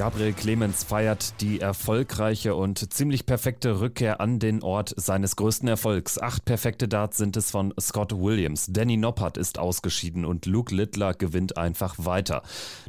[0.00, 6.18] Gabriel Clemens feiert die erfolgreiche und ziemlich perfekte Rückkehr an den Ort seines größten Erfolgs.
[6.18, 8.68] Acht perfekte Darts sind es von Scott Williams.
[8.70, 12.40] Danny Noppert ist ausgeschieden und Luke Littler gewinnt einfach weiter.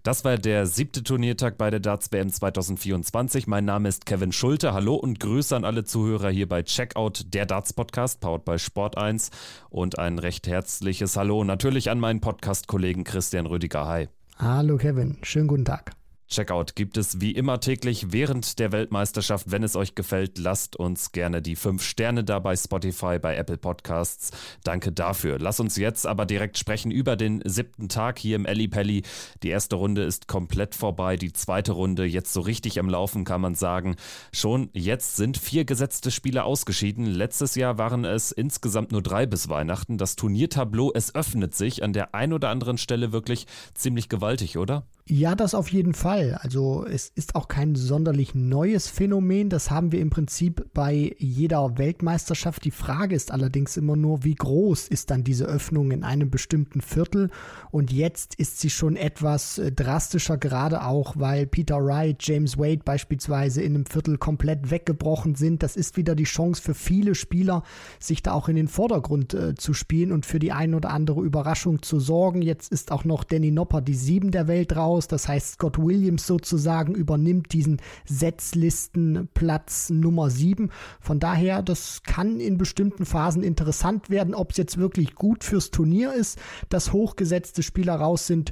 [0.03, 3.45] Das war der siebte Turniertag bei der Darts WM 2024.
[3.45, 4.71] Mein Name ist Kevin Schulte.
[4.71, 8.97] Hallo und Grüße an alle Zuhörer hier bei Checkout, der Darts Podcast, powered bei Sport
[8.97, 9.31] 1
[9.69, 13.85] und ein recht herzliches Hallo natürlich an meinen Podcast-Kollegen Christian Rüdiger.
[13.85, 14.07] Hi.
[14.37, 15.91] Hallo Kevin, schönen guten Tag.
[16.31, 19.51] Checkout gibt es wie immer täglich während der Weltmeisterschaft.
[19.51, 23.57] Wenn es euch gefällt, lasst uns gerne die 5 Sterne da bei Spotify, bei Apple
[23.57, 24.31] Podcasts.
[24.63, 25.39] Danke dafür.
[25.39, 29.03] Lass uns jetzt aber direkt sprechen über den siebten Tag hier im Elli Pelli.
[29.43, 33.41] Die erste Runde ist komplett vorbei, die zweite Runde jetzt so richtig am Laufen, kann
[33.41, 33.97] man sagen.
[34.31, 37.07] Schon jetzt sind vier gesetzte Spieler ausgeschieden.
[37.07, 39.97] Letztes Jahr waren es insgesamt nur drei bis Weihnachten.
[39.97, 44.85] Das Turniertableau, es öffnet sich an der ein oder anderen Stelle wirklich ziemlich gewaltig, oder?
[45.07, 46.37] Ja, das auf jeden Fall.
[46.41, 49.49] Also es ist auch kein sonderlich neues Phänomen.
[49.49, 52.63] Das haben wir im Prinzip bei jeder Weltmeisterschaft.
[52.65, 56.81] Die Frage ist allerdings immer nur, wie groß ist dann diese Öffnung in einem bestimmten
[56.81, 57.29] Viertel?
[57.71, 62.81] Und jetzt ist sie schon etwas äh, drastischer, gerade auch, weil Peter Wright, James Wade
[62.85, 65.63] beispielsweise in einem Viertel komplett weggebrochen sind.
[65.63, 67.63] Das ist wieder die Chance für viele Spieler,
[67.99, 71.21] sich da auch in den Vordergrund äh, zu spielen und für die ein oder andere
[71.21, 72.43] Überraschung zu sorgen.
[72.43, 75.07] Jetzt ist auch noch Danny Nopper die Sieben der Welt raus raus.
[75.07, 80.71] Das heißt, Scott Williams sozusagen übernimmt diesen Setzlistenplatz Nummer 7.
[80.99, 84.35] Von daher, das kann in bestimmten Phasen interessant werden.
[84.35, 88.51] Ob es jetzt wirklich gut fürs Turnier ist, dass hochgesetzte Spieler raus sind,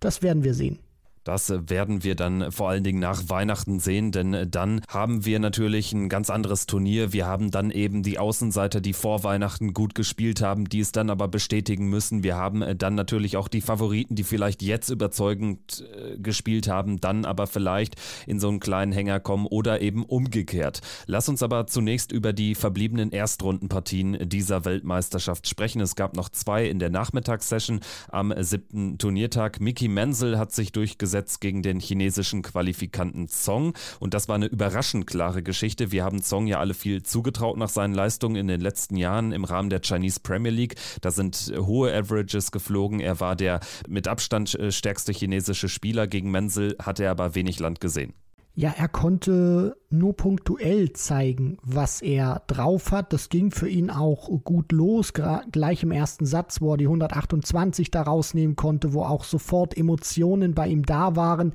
[0.00, 0.78] das werden wir sehen.
[1.24, 5.92] Das werden wir dann vor allen Dingen nach Weihnachten sehen, denn dann haben wir natürlich
[5.92, 7.12] ein ganz anderes Turnier.
[7.12, 11.10] Wir haben dann eben die Außenseiter, die vor Weihnachten gut gespielt haben, die es dann
[11.10, 12.24] aber bestätigen müssen.
[12.24, 17.24] Wir haben dann natürlich auch die Favoriten, die vielleicht jetzt überzeugend äh, gespielt haben, dann
[17.24, 17.94] aber vielleicht
[18.26, 20.80] in so einen kleinen Hänger kommen oder eben umgekehrt.
[21.06, 25.80] Lass uns aber zunächst über die verbliebenen Erstrundenpartien dieser Weltmeisterschaft sprechen.
[25.80, 29.60] Es gab noch zwei in der Nachmittagssession am siebten Turniertag.
[29.60, 33.74] Mickey Menzel hat sich durchgesetzt durchgesetzt gegen den chinesischen Qualifikanten Zong.
[34.00, 35.92] Und das war eine überraschend klare Geschichte.
[35.92, 39.44] Wir haben Zong ja alle viel zugetraut nach seinen Leistungen in den letzten Jahren im
[39.44, 40.76] Rahmen der Chinese Premier League.
[41.00, 43.00] Da sind hohe Averages geflogen.
[43.00, 46.06] Er war der mit Abstand äh, stärkste chinesische Spieler.
[46.06, 48.14] Gegen Menzel hat er aber wenig Land gesehen.
[48.54, 53.14] Ja, er konnte nur punktuell zeigen, was er drauf hat.
[53.14, 57.90] Das ging für ihn auch gut los, gleich im ersten Satz, wo er die 128
[57.90, 61.54] da rausnehmen konnte, wo auch sofort Emotionen bei ihm da waren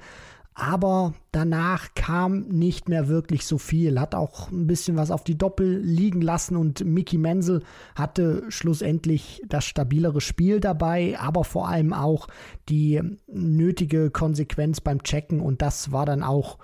[0.60, 4.00] aber danach kam nicht mehr wirklich so viel.
[4.00, 7.62] Hat auch ein bisschen was auf die Doppel liegen lassen und Mickey Menzel
[7.94, 12.28] hatte schlussendlich das stabilere Spiel dabei, aber vor allem auch
[12.70, 16.58] die nötige Konsequenz beim Checken und das war dann auch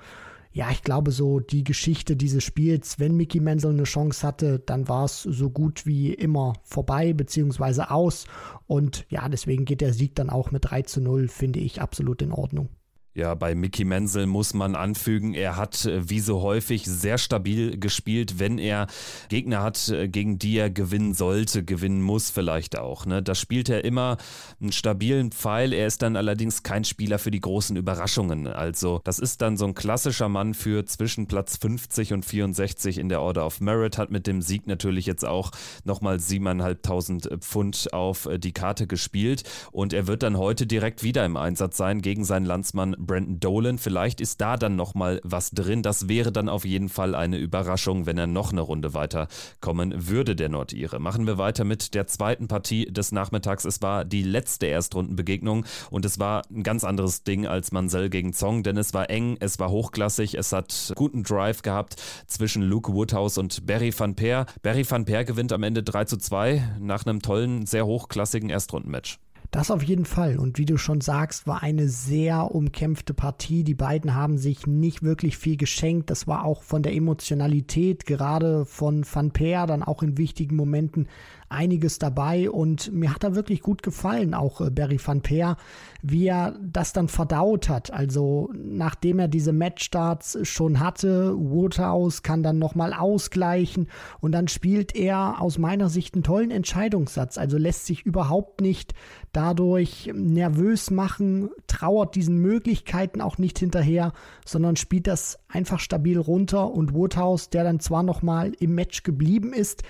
[0.53, 4.87] ja, ich glaube, so die Geschichte dieses Spiels, wenn Mickey Menzel eine Chance hatte, dann
[4.87, 8.25] war es so gut wie immer vorbei beziehungsweise aus.
[8.67, 12.21] Und ja, deswegen geht der Sieg dann auch mit 3 zu 0, finde ich absolut
[12.21, 12.69] in Ordnung.
[13.15, 17.77] Ja, bei Mickey Menzel muss man anfügen, er hat äh, wie so häufig sehr stabil
[17.77, 18.87] gespielt, wenn er
[19.29, 23.05] Gegner hat, äh, gegen die er gewinnen sollte, gewinnen muss vielleicht auch.
[23.05, 23.21] Ne?
[23.21, 24.17] Da spielt er immer
[24.59, 25.73] einen stabilen Pfeil.
[25.73, 28.47] Er ist dann allerdings kein Spieler für die großen Überraschungen.
[28.47, 33.09] Also das ist dann so ein klassischer Mann für zwischen Platz 50 und 64 in
[33.09, 35.51] der Order of Merit, hat mit dem Sieg natürlich jetzt auch
[35.83, 41.23] nochmal 7.500 Pfund auf äh, die Karte gespielt und er wird dann heute direkt wieder
[41.25, 43.77] im Einsatz sein gegen seinen Landsmann Brandon Dolan.
[43.77, 45.83] Vielleicht ist da dann nochmal was drin.
[45.83, 50.35] Das wäre dann auf jeden Fall eine Überraschung, wenn er noch eine Runde weiterkommen würde,
[50.35, 50.99] der Nordire.
[50.99, 53.65] Machen wir weiter mit der zweiten Partie des Nachmittags.
[53.65, 58.33] Es war die letzte Erstrundenbegegnung und es war ein ganz anderes Ding als Mansell gegen
[58.33, 61.95] Zong, denn es war eng, es war hochklassig, es hat guten Drive gehabt
[62.27, 64.45] zwischen Luke Woodhouse und Barry van Peer.
[64.61, 69.19] Barry van Peer gewinnt am Ende 3 zu 2 nach einem tollen, sehr hochklassigen Erstrundenmatch.
[69.53, 70.39] Das auf jeden Fall.
[70.39, 73.63] Und wie du schon sagst, war eine sehr umkämpfte Partie.
[73.63, 76.09] Die beiden haben sich nicht wirklich viel geschenkt.
[76.09, 81.07] Das war auch von der Emotionalität, gerade von Van Peer, dann auch in wichtigen Momenten
[81.49, 85.57] einiges dabei und mir hat er wirklich gut gefallen, auch äh, Barry van Peer,
[86.01, 87.91] wie er das dann verdaut hat.
[87.91, 93.87] Also nachdem er diese Matchstarts schon hatte, Woodhouse kann dann nochmal ausgleichen
[94.19, 97.37] und dann spielt er aus meiner Sicht einen tollen Entscheidungssatz.
[97.37, 98.93] Also lässt sich überhaupt nicht
[99.31, 104.13] dadurch nervös machen, trauert diesen Möglichkeiten auch nicht hinterher,
[104.45, 109.53] sondern spielt das einfach stabil runter und Woodhouse, der dann zwar nochmal im Match geblieben
[109.53, 109.83] ist,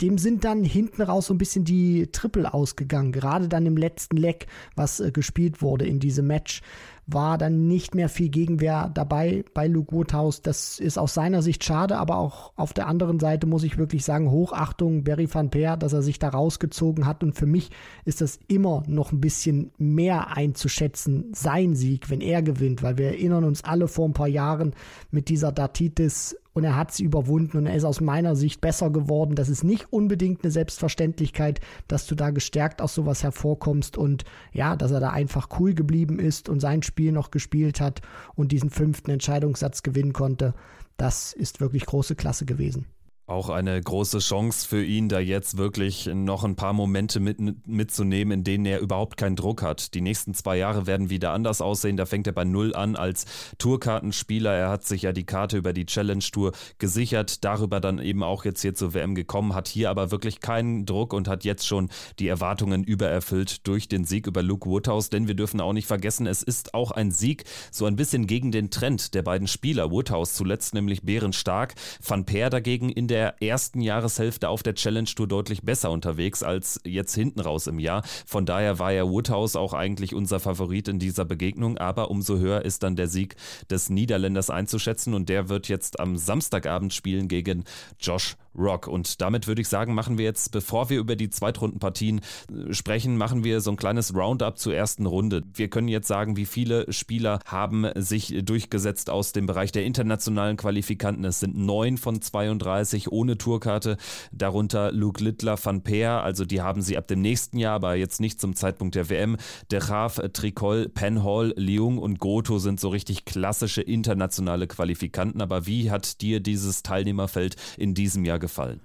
[0.00, 4.16] dem sind dann hinten raus so ein bisschen die Triple ausgegangen, gerade dann im letzten
[4.16, 6.62] Leck, was äh, gespielt wurde in diesem Match
[7.06, 10.42] war dann nicht mehr viel Gegenwehr dabei bei Luke Woodhouse.
[10.42, 14.04] Das ist aus seiner Sicht schade, aber auch auf der anderen Seite muss ich wirklich
[14.04, 17.22] sagen, Hochachtung Barry van Peer, dass er sich da rausgezogen hat.
[17.22, 17.70] Und für mich
[18.04, 23.08] ist das immer noch ein bisschen mehr einzuschätzen, sein Sieg, wenn er gewinnt, weil wir
[23.08, 24.74] erinnern uns alle vor ein paar Jahren
[25.10, 28.90] mit dieser Datitis und er hat sie überwunden und er ist aus meiner Sicht besser
[28.90, 29.34] geworden.
[29.34, 34.76] Das ist nicht unbedingt eine Selbstverständlichkeit, dass du da gestärkt aus sowas hervorkommst und ja,
[34.76, 38.00] dass er da einfach cool geblieben ist und sein Spiel noch gespielt hat
[38.34, 40.54] und diesen fünften Entscheidungssatz gewinnen konnte.
[40.96, 42.86] Das ist wirklich große Klasse gewesen.
[43.26, 48.40] Auch eine große Chance für ihn, da jetzt wirklich noch ein paar Momente mit, mitzunehmen,
[48.40, 49.94] in denen er überhaupt keinen Druck hat.
[49.94, 51.96] Die nächsten zwei Jahre werden wieder anders aussehen.
[51.96, 53.24] Da fängt er bei Null an als
[53.56, 54.52] Tourkartenspieler.
[54.52, 58.44] Er hat sich ja die Karte über die Challenge Tour gesichert, darüber dann eben auch
[58.44, 61.88] jetzt hier zur WM gekommen, hat hier aber wirklich keinen Druck und hat jetzt schon
[62.18, 65.08] die Erwartungen übererfüllt durch den Sieg über Luke Woodhouse.
[65.08, 68.52] Denn wir dürfen auch nicht vergessen, es ist auch ein Sieg so ein bisschen gegen
[68.52, 69.90] den Trend der beiden Spieler.
[69.90, 71.74] Woodhouse zuletzt nämlich bärenstark,
[72.06, 76.42] Van Peer dagegen in der der ersten Jahreshälfte auf der Challenge Tour deutlich besser unterwegs
[76.42, 78.02] als jetzt hinten raus im Jahr.
[78.26, 82.64] Von daher war ja Woodhouse auch eigentlich unser Favorit in dieser Begegnung, aber umso höher
[82.64, 83.36] ist dann der Sieg
[83.70, 87.62] des Niederländers einzuschätzen und der wird jetzt am Samstagabend spielen gegen
[88.00, 88.86] Josh Rock.
[88.86, 93.16] Und damit würde ich sagen, machen wir jetzt, bevor wir über die Zweitrundenpartien äh, sprechen,
[93.16, 95.42] machen wir so ein kleines Roundup zur ersten Runde.
[95.54, 100.56] Wir können jetzt sagen, wie viele Spieler haben sich durchgesetzt aus dem Bereich der internationalen
[100.56, 101.24] Qualifikanten.
[101.24, 103.96] Es sind neun von 32 ohne Tourkarte,
[104.32, 108.20] darunter Luke Littler van Peer, also die haben sie ab dem nächsten Jahr, aber jetzt
[108.20, 109.36] nicht zum Zeitpunkt der WM.
[109.70, 115.40] De Graaf, Tricol, Penhall, Leung und Goto sind so richtig klassische internationale Qualifikanten.
[115.40, 118.80] Aber wie hat dir dieses Teilnehmerfeld in diesem Jahr gefallen?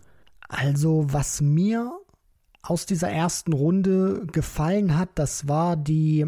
[0.48, 1.92] Also, was mir
[2.62, 6.26] aus dieser ersten Runde gefallen hat, das war die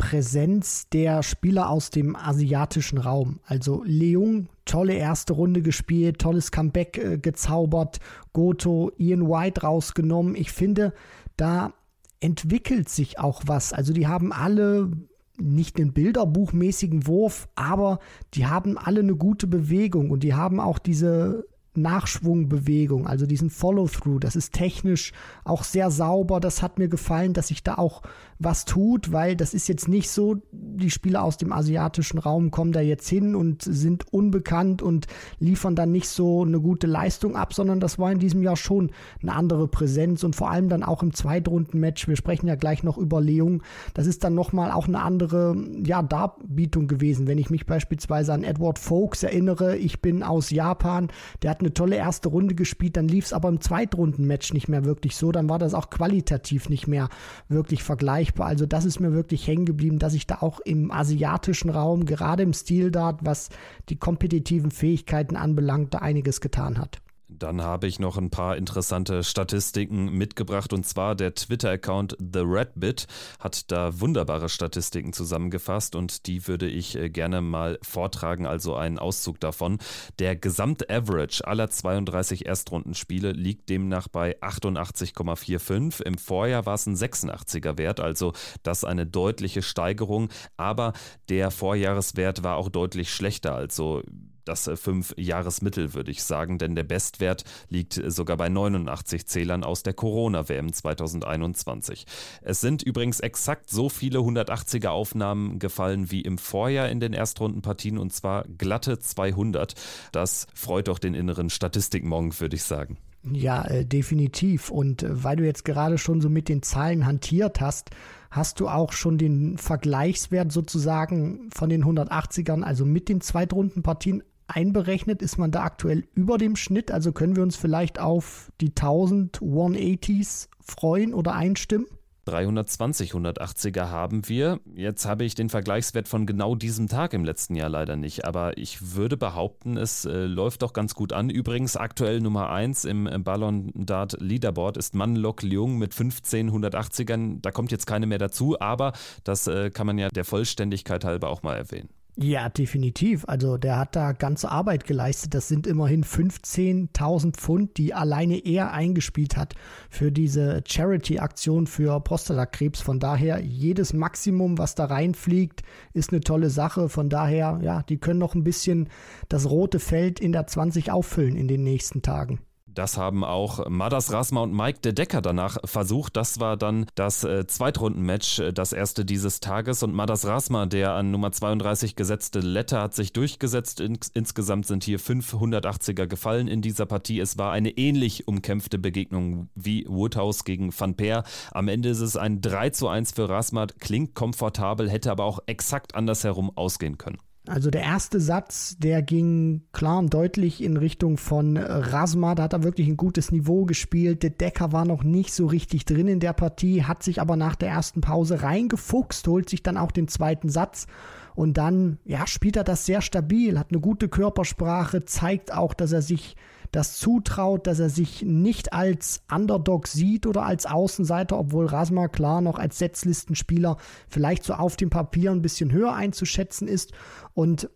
[0.00, 3.40] Präsenz der Spieler aus dem asiatischen Raum.
[3.44, 8.00] Also Leung, tolle erste Runde gespielt, tolles Comeback äh, gezaubert,
[8.32, 10.36] Goto, Ian White rausgenommen.
[10.36, 10.94] Ich finde,
[11.36, 11.74] da
[12.20, 13.74] entwickelt sich auch was.
[13.74, 14.90] Also die haben alle
[15.36, 17.98] nicht einen bilderbuchmäßigen Wurf, aber
[18.34, 21.44] die haben alle eine gute Bewegung und die haben auch diese
[21.74, 24.18] Nachschwungbewegung, also diesen Follow-through.
[24.20, 25.12] Das ist technisch
[25.44, 26.40] auch sehr sauber.
[26.40, 28.02] Das hat mir gefallen, dass sich da auch
[28.42, 32.72] was tut, weil das ist jetzt nicht so, die Spieler aus dem asiatischen Raum kommen
[32.72, 35.06] da jetzt hin und sind unbekannt und
[35.38, 38.92] liefern dann nicht so eine gute Leistung ab, sondern das war in diesem Jahr schon
[39.20, 42.08] eine andere Präsenz und vor allem dann auch im Zweitrunden-Match.
[42.08, 43.62] Wir sprechen ja gleich noch über Leung.
[43.92, 45.54] Das ist dann nochmal auch eine andere,
[45.84, 47.26] ja, Darbietung gewesen.
[47.26, 51.08] Wenn ich mich beispielsweise an Edward Folks erinnere, ich bin aus Japan,
[51.42, 54.86] der hat eine tolle erste Runde gespielt, dann lief es aber im Zweitrunden-Match nicht mehr
[54.86, 57.10] wirklich so, dann war das auch qualitativ nicht mehr
[57.50, 58.29] wirklich vergleichbar.
[58.38, 62.42] Also das ist mir wirklich hängen geblieben, dass ich da auch im asiatischen Raum, gerade
[62.42, 63.48] im Stil Dart, was
[63.88, 67.00] die kompetitiven Fähigkeiten anbelangt, da einiges getan hat.
[67.40, 73.06] Dann habe ich noch ein paar interessante Statistiken mitgebracht und zwar der Twitter-Account The Redbit
[73.38, 78.98] hat da wunderbare Statistiken zusammengefasst und die würde ich äh, gerne mal vortragen, also einen
[78.98, 79.78] Auszug davon.
[80.18, 86.02] Der Gesamt-Average aller 32 Erstrundenspiele liegt demnach bei 88,45.
[86.02, 90.92] Im Vorjahr war es ein 86er Wert, also das eine deutliche Steigerung, aber
[91.30, 94.02] der Vorjahreswert war auch deutlich schlechter, also
[94.44, 99.64] das äh, Fünf-Jahres-Mittel, würde ich sagen, denn der Bestwert liegt äh, sogar bei 89 Zählern
[99.64, 102.06] aus der Corona-WM 2021.
[102.42, 107.98] Es sind übrigens exakt so viele 180er Aufnahmen gefallen wie im Vorjahr in den Erstrundenpartien
[107.98, 109.74] und zwar glatte 200.
[110.12, 112.98] Das freut doch den inneren Statistikmonk, würde ich sagen.
[113.30, 114.70] Ja, äh, definitiv.
[114.70, 117.90] Und äh, weil du jetzt gerade schon so mit den Zahlen hantiert hast,
[118.30, 124.22] hast du auch schon den Vergleichswert sozusagen von den 180ern, also mit den Zweitrundenpartien
[124.54, 126.90] einberechnet, ist man da aktuell über dem Schnitt.
[126.90, 131.86] Also können wir uns vielleicht auf die 1000 180s freuen oder einstimmen?
[132.30, 134.60] 320 180er haben wir.
[134.74, 138.56] Jetzt habe ich den Vergleichswert von genau diesem Tag im letzten Jahr leider nicht, aber
[138.58, 141.30] ich würde behaupten, es äh, läuft doch ganz gut an.
[141.30, 147.38] Übrigens aktuell Nummer 1 im Ballon Dart Leaderboard ist Manlok Leung mit 15 180ern.
[147.40, 148.92] Da kommt jetzt keine mehr dazu, aber
[149.24, 151.88] das äh, kann man ja der Vollständigkeit halber auch mal erwähnen.
[152.16, 153.24] Ja, definitiv.
[153.28, 155.32] Also der hat da ganze Arbeit geleistet.
[155.32, 159.54] Das sind immerhin 15.000 Pfund, die alleine er eingespielt hat
[159.88, 162.80] für diese Charity-Aktion für Prostatakrebs.
[162.80, 165.62] Von daher, jedes Maximum, was da reinfliegt,
[165.92, 166.88] ist eine tolle Sache.
[166.88, 168.88] Von daher, ja, die können noch ein bisschen
[169.28, 172.40] das rote Feld in der 20 auffüllen in den nächsten Tagen.
[172.74, 176.16] Das haben auch Madas Rasma und Mike de Decker danach versucht.
[176.16, 179.82] Das war dann das äh, Zweitrundenmatch, äh, das erste dieses Tages.
[179.82, 183.80] Und Madas Rasma, der an Nummer 32 gesetzte Letter, hat sich durchgesetzt.
[183.80, 187.18] In, insgesamt sind hier 580er gefallen in dieser Partie.
[187.18, 191.24] Es war eine ähnlich umkämpfte Begegnung wie Woodhouse gegen Van Peer.
[191.52, 193.66] Am Ende ist es ein 3 zu 1 für Rasma.
[193.66, 197.18] Klingt komfortabel, hätte aber auch exakt andersherum ausgehen können.
[197.50, 202.36] Also der erste Satz, der ging klar und deutlich in Richtung von Rasma.
[202.36, 204.22] Da hat er wirklich ein gutes Niveau gespielt.
[204.22, 207.56] Der Decker war noch nicht so richtig drin in der Partie, hat sich aber nach
[207.56, 210.86] der ersten Pause reingefuchst, holt sich dann auch den zweiten Satz
[211.34, 215.90] und dann ja, spielt er das sehr stabil, hat eine gute Körpersprache, zeigt auch, dass
[215.90, 216.36] er sich
[216.72, 222.40] das zutraut, dass er sich nicht als Underdog sieht oder als Außenseiter, obwohl Rasma klar
[222.40, 223.76] noch als Setzlistenspieler
[224.08, 226.92] vielleicht so auf dem Papier ein bisschen höher einzuschätzen ist.
[227.34, 227.68] Und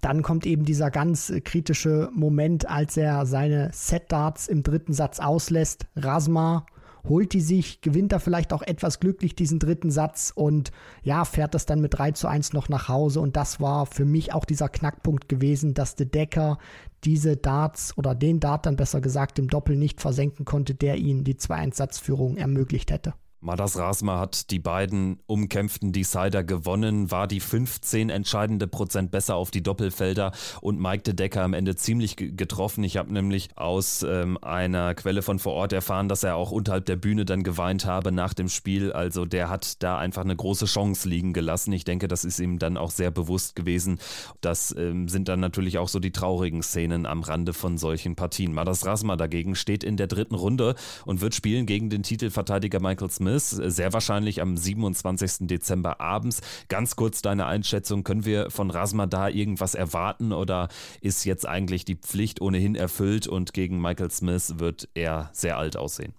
[0.00, 5.86] dann kommt eben dieser ganz kritische Moment, als er seine Set-Darts im dritten Satz auslässt.
[5.96, 6.66] Rasma
[7.08, 11.54] holt die sich, gewinnt da vielleicht auch etwas glücklich diesen dritten Satz und ja, fährt
[11.54, 13.20] das dann mit 3 zu 1 noch nach Hause.
[13.20, 16.58] Und das war für mich auch dieser Knackpunkt gewesen, dass De Decker
[17.04, 21.24] diese Darts oder den Dart dann besser gesagt im Doppel nicht versenken konnte, der ihn
[21.24, 23.14] die 2-1-Satzführung ermöglicht hätte.
[23.42, 29.50] Madas Rasma hat die beiden umkämpften Decider gewonnen, war die 15 entscheidende Prozent besser auf
[29.50, 32.84] die Doppelfelder und Mike de Decker am Ende ziemlich getroffen.
[32.84, 36.84] Ich habe nämlich aus ähm, einer Quelle von vor Ort erfahren, dass er auch unterhalb
[36.84, 38.92] der Bühne dann geweint habe nach dem Spiel.
[38.92, 41.72] Also der hat da einfach eine große Chance liegen gelassen.
[41.72, 44.00] Ich denke, das ist ihm dann auch sehr bewusst gewesen.
[44.42, 48.52] Das ähm, sind dann natürlich auch so die traurigen Szenen am Rande von solchen Partien.
[48.52, 50.74] Madas Rasma dagegen steht in der dritten Runde
[51.06, 55.46] und wird spielen gegen den Titelverteidiger Michael Smith Smith, sehr wahrscheinlich am 27.
[55.46, 56.40] Dezember abends.
[56.68, 60.68] Ganz kurz deine Einschätzung, können wir von Rasma da irgendwas erwarten oder
[61.00, 65.76] ist jetzt eigentlich die Pflicht ohnehin erfüllt und gegen Michael Smith wird er sehr alt
[65.76, 66.14] aussehen?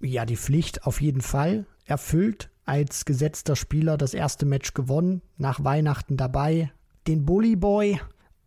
[0.00, 2.50] Ja, die Pflicht auf jeden Fall erfüllt.
[2.64, 6.70] Als gesetzter Spieler das erste Match gewonnen, nach Weihnachten dabei.
[7.08, 8.00] Den Bully Boy,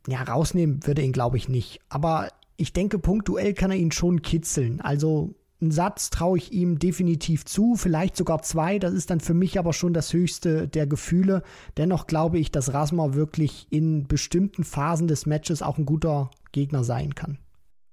[0.07, 1.81] ja, rausnehmen würde ihn, glaube ich, nicht.
[1.89, 4.79] Aber ich denke, punktuell kann er ihn schon kitzeln.
[4.79, 8.77] Also einen Satz traue ich ihm definitiv zu, vielleicht sogar zwei.
[8.79, 11.41] Das ist dann für mich aber schon das höchste der Gefühle.
[11.77, 16.83] Dennoch glaube ich, dass Rasma wirklich in bestimmten Phasen des Matches auch ein guter Gegner
[16.83, 17.39] sein kann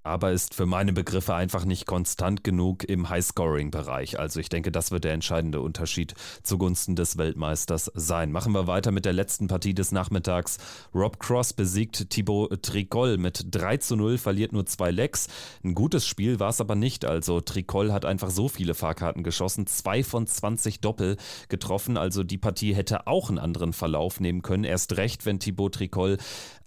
[0.04, 4.18] aber ist für meine Begriffe einfach nicht konstant genug im High-Scoring-Bereich.
[4.18, 8.32] Also ich denke, das wird der entscheidende Unterschied zugunsten des Weltmeisters sein.
[8.32, 10.58] Machen wir weiter mit der letzten Partie des Nachmittags.
[10.94, 15.28] Rob Cross besiegt Thibaut Tricol mit 3 zu 0, verliert nur zwei Lecks.
[15.62, 17.04] Ein gutes Spiel war es aber nicht.
[17.04, 21.16] Also Tricol hat einfach so viele Fahrkarten geschossen, zwei von 20 Doppel
[21.48, 21.96] getroffen.
[21.96, 24.64] Also die Partie hätte auch einen anderen Verlauf nehmen können.
[24.64, 26.18] Erst recht, wenn Thibaut Tricol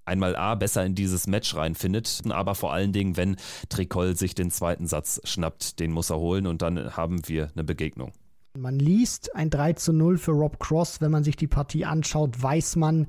[0.05, 3.37] einmal A besser in dieses Match reinfindet, aber vor allen Dingen, wenn
[3.69, 7.63] Tricol sich den zweiten Satz schnappt, den muss er holen und dann haben wir eine
[7.63, 8.13] Begegnung.
[8.57, 12.41] Man liest ein 3 zu 0 für Rob Cross, wenn man sich die Partie anschaut,
[12.41, 13.07] weiß man,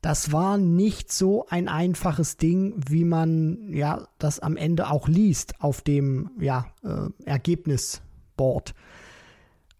[0.00, 5.60] das war nicht so ein einfaches Ding, wie man ja das am Ende auch liest
[5.60, 8.74] auf dem ja, äh, Ergebnisboard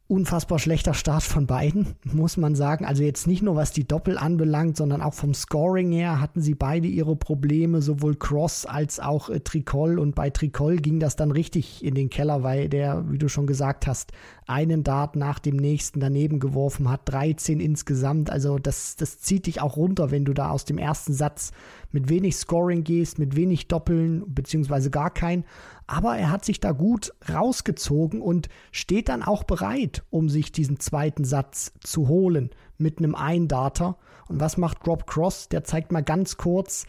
[0.09, 2.85] unfassbar schlechter Start von beiden, muss man sagen.
[2.85, 6.55] Also jetzt nicht nur was die Doppel anbelangt, sondern auch vom Scoring her hatten sie
[6.55, 9.99] beide ihre Probleme, sowohl Cross als auch äh, Tricol.
[9.99, 13.47] Und bei Tricol ging das dann richtig in den Keller, weil der, wie du schon
[13.49, 14.13] gesagt hast,
[14.47, 18.31] einen Dart nach dem nächsten daneben geworfen hat, 13 insgesamt.
[18.31, 21.51] Also das, das zieht dich auch runter, wenn du da aus dem ersten Satz
[21.91, 25.45] mit wenig Scoring gehst, mit wenig Doppeln, beziehungsweise gar kein.
[25.89, 30.79] Aber er hat sich da gut rausgezogen und steht dann auch bereit, um sich diesen
[30.79, 33.99] zweiten Satz zu holen mit einem Eindarter.
[34.29, 35.49] Und was macht Rob Cross?
[35.49, 36.87] Der zeigt mal ganz kurz,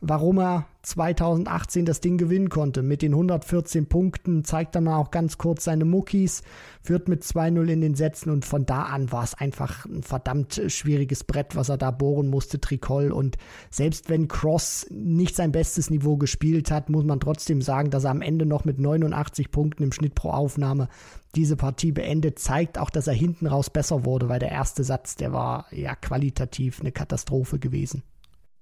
[0.00, 2.82] warum er 2018 das Ding gewinnen konnte.
[2.82, 6.42] Mit den 114 Punkten zeigt er mal auch ganz kurz seine Muckis,
[6.82, 10.62] führt mit 2-0 in den Sätzen und von da an war es einfach ein verdammt
[10.68, 13.12] schwieriges Brett, was er da bohren musste, Tricol.
[13.12, 13.36] Und
[13.70, 18.10] selbst wenn Cross nicht sein bestes Niveau gespielt hat, muss man trotzdem sagen, dass er
[18.10, 20.88] am Ende noch mit 89 Punkten im Schnitt pro Aufnahme
[21.34, 25.16] diese Partie beendet, zeigt auch, dass er hinten raus besser wurde, weil der erste Satz,
[25.16, 28.02] der war ja qualitativ eine Katastrophe gewesen.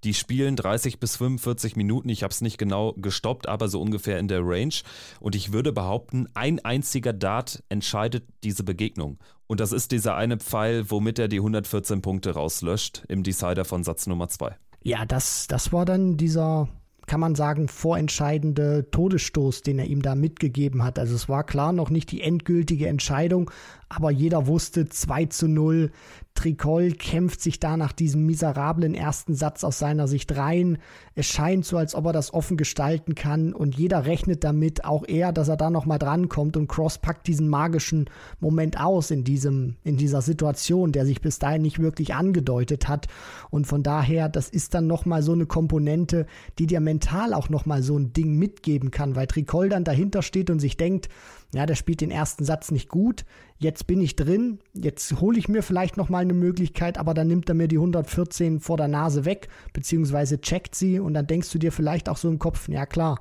[0.07, 2.09] Die spielen 30 bis 45 Minuten.
[2.11, 4.73] Ich habe es nicht genau gestoppt, aber so ungefähr in der Range.
[5.19, 9.19] Und ich würde behaupten, ein einziger Dart entscheidet diese Begegnung.
[9.49, 13.83] Und das ist dieser eine Pfeil, womit er die 114 Punkte rauslöscht im Decider von
[13.83, 14.57] Satz Nummer 2.
[14.85, 16.69] Ja, das, das war dann dieser
[17.07, 20.99] kann man sagen, vorentscheidende Todesstoß, den er ihm da mitgegeben hat.
[20.99, 23.51] Also es war klar noch nicht die endgültige Entscheidung,
[23.89, 25.93] aber jeder wusste 2 zu 0,
[26.37, 30.79] Tricol kämpft sich da nach diesem miserablen ersten Satz aus seiner Sicht rein.
[31.17, 35.05] Es scheint so, als ob er das offen gestalten kann und jeder rechnet damit, auch
[35.09, 39.77] er, dass er da nochmal drankommt und Cross packt diesen magischen Moment aus in diesem,
[39.83, 43.09] in dieser Situation, der sich bis dahin nicht wirklich angedeutet hat.
[43.51, 46.27] Und von daher, das ist dann nochmal so eine Komponente,
[46.59, 50.51] die dir mental auch nochmal so ein Ding mitgeben kann, weil Tricol dann dahinter steht
[50.51, 51.09] und sich denkt,
[51.55, 53.25] ja, der spielt den ersten Satz nicht gut.
[53.59, 54.59] Jetzt bin ich drin.
[54.75, 57.79] Jetzt hole ich mir vielleicht noch mal eine Möglichkeit, aber dann nimmt er mir die
[57.79, 62.17] 114 vor der Nase weg, beziehungsweise checkt sie und dann denkst du dir vielleicht auch
[62.17, 63.21] so im Kopf, ja klar,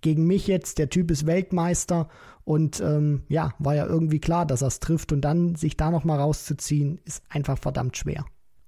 [0.00, 2.08] gegen mich jetzt, der Typ ist Weltmeister
[2.44, 5.90] und ähm, ja, war ja irgendwie klar, dass er es trifft und dann sich da
[5.90, 8.24] noch mal rauszuziehen, ist einfach verdammt schwer.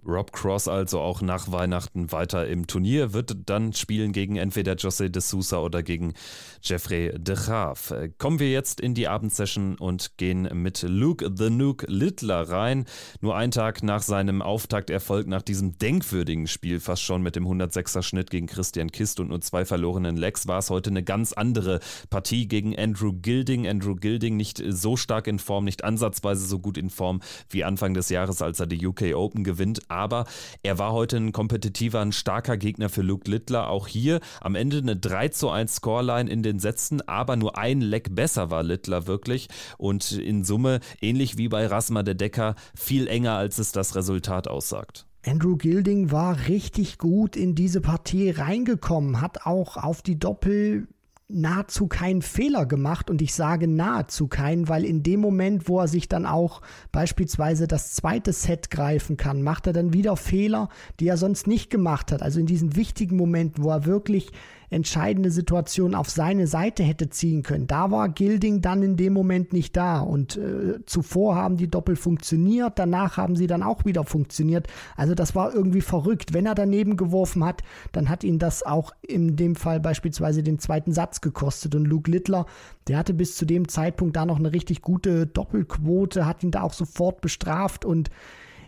[0.06, 5.08] Rob Cross also auch nach Weihnachten weiter im Turnier, wird dann spielen gegen entweder José
[5.08, 6.14] de Sousa oder gegen
[6.62, 7.92] Jeffrey de Graaf.
[8.18, 12.84] Kommen wir jetzt in die Abendsession und gehen mit Luke the Nuke Littler rein.
[13.20, 18.02] Nur ein Tag nach seinem Auftakterfolg, nach diesem denkwürdigen Spiel, fast schon mit dem 106er
[18.02, 21.80] Schnitt gegen Christian Kist und nur zwei verlorenen Legs, war es heute eine ganz andere
[22.10, 23.66] Partie gegen Andrew Gilding.
[23.66, 27.20] Andrew Gilding nicht so stark in Form, nicht ansatzweise so gut in Form
[27.50, 30.26] wie Anfang des Jahres, als er die UK Open gewinnt aber
[30.62, 33.68] er war heute ein kompetitiver, ein starker Gegner für Luke Littler.
[33.70, 37.80] Auch hier am Ende eine 3 zu 1 Scoreline in den Sätzen, aber nur ein
[37.80, 39.48] Leck besser war Littler wirklich
[39.78, 44.48] und in Summe, ähnlich wie bei Rasma de Decker, viel enger, als es das Resultat
[44.48, 45.06] aussagt.
[45.26, 50.86] Andrew Gilding war richtig gut in diese Partie reingekommen, hat auch auf die Doppel
[51.28, 55.88] nahezu keinen Fehler gemacht und ich sage nahezu keinen, weil in dem Moment, wo er
[55.88, 60.68] sich dann auch beispielsweise das zweite Set greifen kann, macht er dann wieder Fehler,
[61.00, 62.22] die er sonst nicht gemacht hat.
[62.22, 64.30] Also in diesen wichtigen Momenten, wo er wirklich
[64.70, 67.66] entscheidende Situation auf seine Seite hätte ziehen können.
[67.66, 71.96] Da war Gilding dann in dem Moment nicht da und äh, zuvor haben die Doppel
[71.96, 74.66] funktioniert, danach haben sie dann auch wieder funktioniert.
[74.96, 76.32] Also das war irgendwie verrückt.
[76.32, 80.58] Wenn er daneben geworfen hat, dann hat ihn das auch in dem Fall beispielsweise den
[80.58, 82.46] zweiten Satz gekostet und Luke Littler,
[82.88, 86.62] der hatte bis zu dem Zeitpunkt da noch eine richtig gute Doppelquote, hat ihn da
[86.62, 88.10] auch sofort bestraft und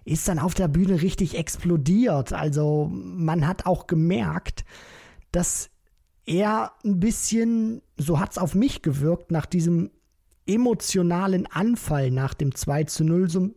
[0.05, 2.33] ist dann auf der Bühne richtig explodiert.
[2.33, 4.65] Also man hat auch gemerkt,
[5.33, 5.71] dass
[6.29, 9.91] er ein bisschen, so hat es auf mich gewirkt, nach diesem
[10.47, 13.51] emotionalen Anfall nach dem 2 zu 0 so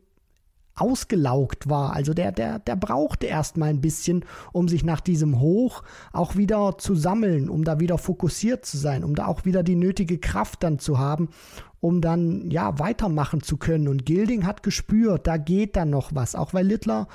[0.75, 1.93] ausgelaugt war.
[1.93, 6.77] Also der, der, der brauchte erstmal ein bisschen, um sich nach diesem Hoch auch wieder
[6.77, 10.63] zu sammeln, um da wieder fokussiert zu sein, um da auch wieder die nötige Kraft
[10.63, 11.29] dann zu haben,
[11.81, 13.89] um dann ja weitermachen zu können.
[13.89, 17.07] Und Gilding hat gespürt, da geht dann noch was, auch weil Littler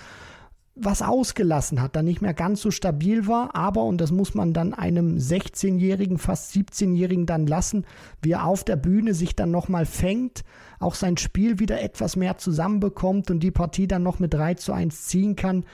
[0.79, 4.53] was ausgelassen hat, dann nicht mehr ganz so stabil war, aber, und das muss man
[4.53, 7.87] dann einem 16-Jährigen, fast 17-Jährigen dann lassen,
[8.21, 10.45] wie er auf der Bühne sich dann nochmal fängt,
[10.79, 14.75] auch sein Spiel wieder etwas mehr zusammenbekommt und die Partie dann noch mit 3 zu
[14.75, 15.65] 1 ziehen kann,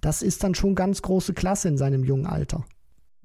[0.00, 2.64] das ist dann schon ganz große Klasse in seinem jungen Alter.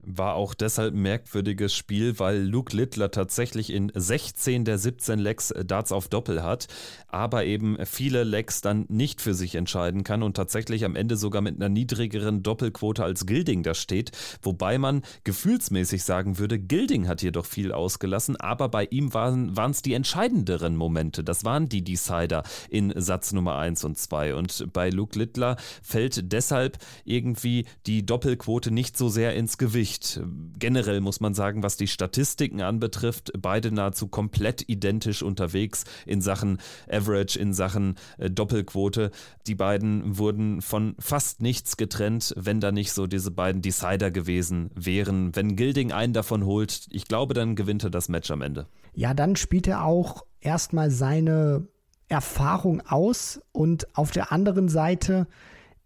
[0.03, 5.53] War auch deshalb ein merkwürdiges Spiel, weil Luke Littler tatsächlich in 16 der 17 Lecks
[5.65, 6.67] Darts auf Doppel hat,
[7.07, 11.41] aber eben viele Lecks dann nicht für sich entscheiden kann und tatsächlich am Ende sogar
[11.41, 14.11] mit einer niedrigeren Doppelquote als Gilding da steht,
[14.41, 19.53] wobei man gefühlsmäßig sagen würde, Gilding hat hier doch viel ausgelassen, aber bei ihm waren
[19.69, 21.23] es die entscheidenderen Momente.
[21.23, 26.31] Das waren die Decider in Satz Nummer 1 und 2 und bei Luke Littler fällt
[26.31, 30.21] deshalb irgendwie die Doppelquote nicht so sehr ins Gewicht nicht.
[30.57, 36.59] Generell muss man sagen, was die Statistiken anbetrifft, beide nahezu komplett identisch unterwegs in Sachen
[36.89, 39.11] Average, in Sachen äh, Doppelquote.
[39.47, 44.71] Die beiden wurden von fast nichts getrennt, wenn da nicht so diese beiden Decider gewesen
[44.75, 45.35] wären.
[45.35, 48.67] Wenn Gilding einen davon holt, ich glaube, dann gewinnt er das Match am Ende.
[48.93, 51.67] Ja, dann spielt er auch erstmal seine
[52.07, 55.27] Erfahrung aus und auf der anderen Seite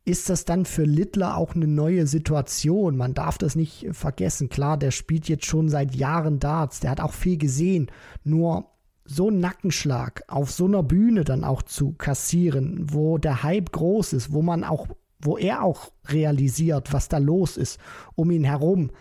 [0.05, 2.95] ist das dann für Littler auch eine neue Situation.
[2.95, 4.49] Man darf das nicht vergessen.
[4.49, 7.89] Klar, der spielt jetzt schon seit Jahren Darts, der hat auch viel gesehen.
[8.23, 8.69] Nur
[9.03, 14.13] so einen Nackenschlag auf so einer Bühne dann auch zu kassieren, wo der Hype groß
[14.13, 14.87] ist, wo man auch,
[15.19, 17.79] wo er auch realisiert, was da los ist
[18.15, 18.91] um ihn herum,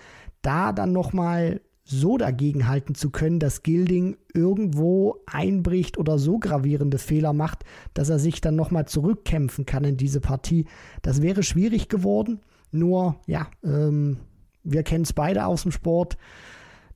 [0.42, 7.32] da dann nochmal so dagegenhalten zu können, dass Gilding irgendwo einbricht oder so gravierende Fehler
[7.32, 10.66] macht, dass er sich dann nochmal zurückkämpfen kann in diese Partie.
[11.02, 12.40] Das wäre schwierig geworden.
[12.72, 14.16] Nur, ja, ähm,
[14.64, 16.16] wir kennen es beide aus dem Sport.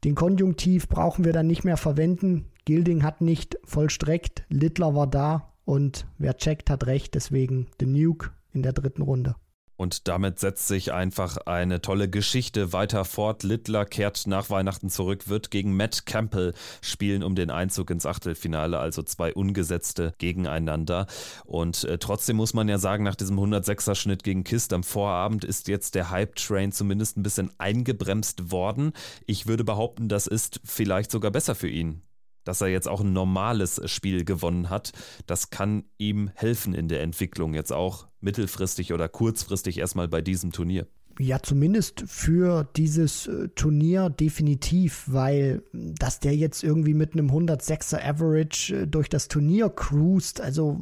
[0.05, 2.47] Den Konjunktiv brauchen wir dann nicht mehr verwenden.
[2.65, 7.15] Gilding hat nicht vollstreckt, Littler war da und wer checkt, hat recht.
[7.15, 9.37] Deswegen The Nuke in der dritten Runde.
[9.79, 13.45] Und damit setzt sich einfach eine tolle Geschichte weiter fort.
[13.45, 18.81] Littler kehrt nach Weihnachten zurück, wird gegen Matt Campbell spielen um den Einzug ins Achtelfinale,
[18.81, 21.07] also zwei Ungesetzte gegeneinander.
[21.45, 25.45] Und äh, trotzdem muss man ja sagen, nach diesem 106er Schnitt gegen Kist am Vorabend
[25.45, 28.93] ist jetzt der Hype-Train zumindest ein bisschen eingebremst worden.
[29.27, 32.03] Ich würde behaupten, das ist vielleicht sogar besser für ihn
[32.45, 34.93] dass er jetzt auch ein normales Spiel gewonnen hat.
[35.27, 40.53] Das kann ihm helfen in der Entwicklung, jetzt auch mittelfristig oder kurzfristig erstmal bei diesem
[40.53, 40.87] Turnier.
[41.21, 48.05] Ja, zumindest für dieses äh, Turnier definitiv, weil dass der jetzt irgendwie mit einem 106er
[48.05, 50.81] Average äh, durch das Turnier cruist, also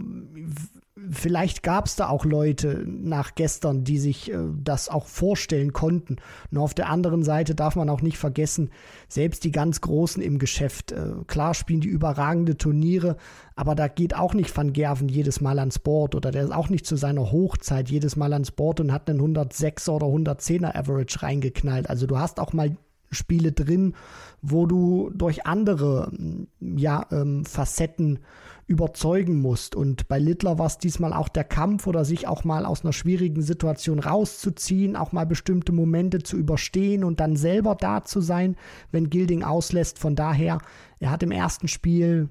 [1.10, 6.16] vielleicht gab es da auch Leute nach gestern, die sich äh, das auch vorstellen konnten.
[6.50, 8.70] Nur auf der anderen Seite darf man auch nicht vergessen,
[9.08, 13.16] selbst die ganz Großen im Geschäft, äh, klar spielen die überragende Turniere,
[13.56, 16.68] aber da geht auch nicht Van Gerven jedes Mal ans Board oder der ist auch
[16.68, 21.22] nicht zu seiner Hochzeit jedes Mal ans Board und hat einen 106er oder 110er Average
[21.22, 21.90] reingeknallt.
[21.90, 22.76] Also du hast auch mal
[23.16, 23.94] Spiele drin,
[24.42, 26.12] wo du durch andere
[26.60, 28.20] ja, ähm, Facetten
[28.66, 29.76] überzeugen musst.
[29.76, 32.92] Und bei Littler war es diesmal auch der Kampf oder sich auch mal aus einer
[32.92, 38.56] schwierigen Situation rauszuziehen, auch mal bestimmte Momente zu überstehen und dann selber da zu sein,
[38.90, 39.98] wenn Gilding auslässt.
[39.98, 40.58] Von daher,
[40.98, 42.28] er hat im ersten Spiel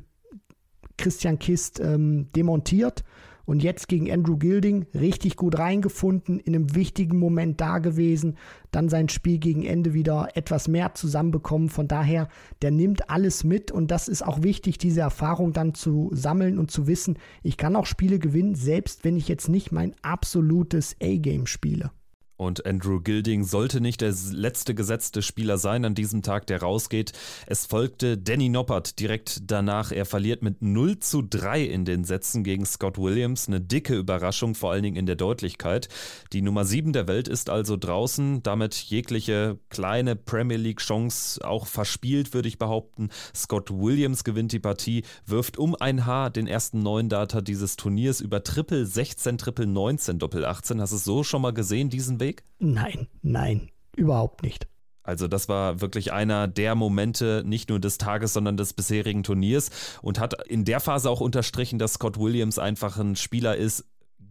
[0.98, 3.04] Christian Kist ähm, demontiert
[3.46, 8.38] und jetzt gegen Andrew Gilding richtig gut reingefunden, in einem wichtigen Moment da gewesen,
[8.72, 11.70] dann sein Spiel gegen Ende wieder etwas mehr zusammenbekommen.
[11.70, 12.28] Von daher,
[12.62, 16.72] der nimmt alles mit und das ist auch wichtig, diese Erfahrung dann zu sammeln und
[16.72, 21.48] zu wissen, ich kann auch Spiele gewinnen, selbst wenn ich jetzt nicht mein absolutes A-Game
[21.48, 21.92] spiele.
[22.38, 27.14] Und Andrew Gilding sollte nicht der letzte gesetzte Spieler sein an diesem Tag, der rausgeht.
[27.48, 29.92] Es folgte Danny Noppert direkt danach.
[29.92, 33.48] Er verliert mit 0 zu 3 in den Sätzen gegen Scott Williams.
[33.48, 35.88] Eine dicke Überraschung, vor allen Dingen in der Deutlichkeit.
[36.34, 38.44] Die Nummer 7 der Welt ist also draußen.
[38.44, 43.10] Damit jegliche kleine Premier League Chance auch verspielt, würde ich behaupten.
[43.34, 48.20] Scott Williams gewinnt die Partie, wirft um ein Haar den ersten neuen Data dieses Turniers
[48.20, 50.82] über Triple 16, Triple 19, Doppel 18.
[50.82, 52.25] Hast du es so schon mal gesehen, diesen Weg?
[52.26, 52.44] Weg?
[52.60, 54.68] Nein, nein, überhaupt nicht.
[55.04, 59.70] Also das war wirklich einer der Momente, nicht nur des Tages, sondern des bisherigen Turniers
[60.02, 63.86] und hat in der Phase auch unterstrichen, dass Scott Williams einfach ein Spieler ist,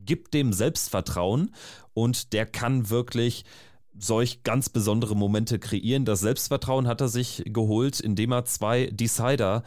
[0.05, 1.55] gibt dem Selbstvertrauen
[1.93, 3.45] und der kann wirklich
[3.97, 6.05] solch ganz besondere Momente kreieren.
[6.05, 9.63] Das Selbstvertrauen hat er sich geholt, indem er zwei Decider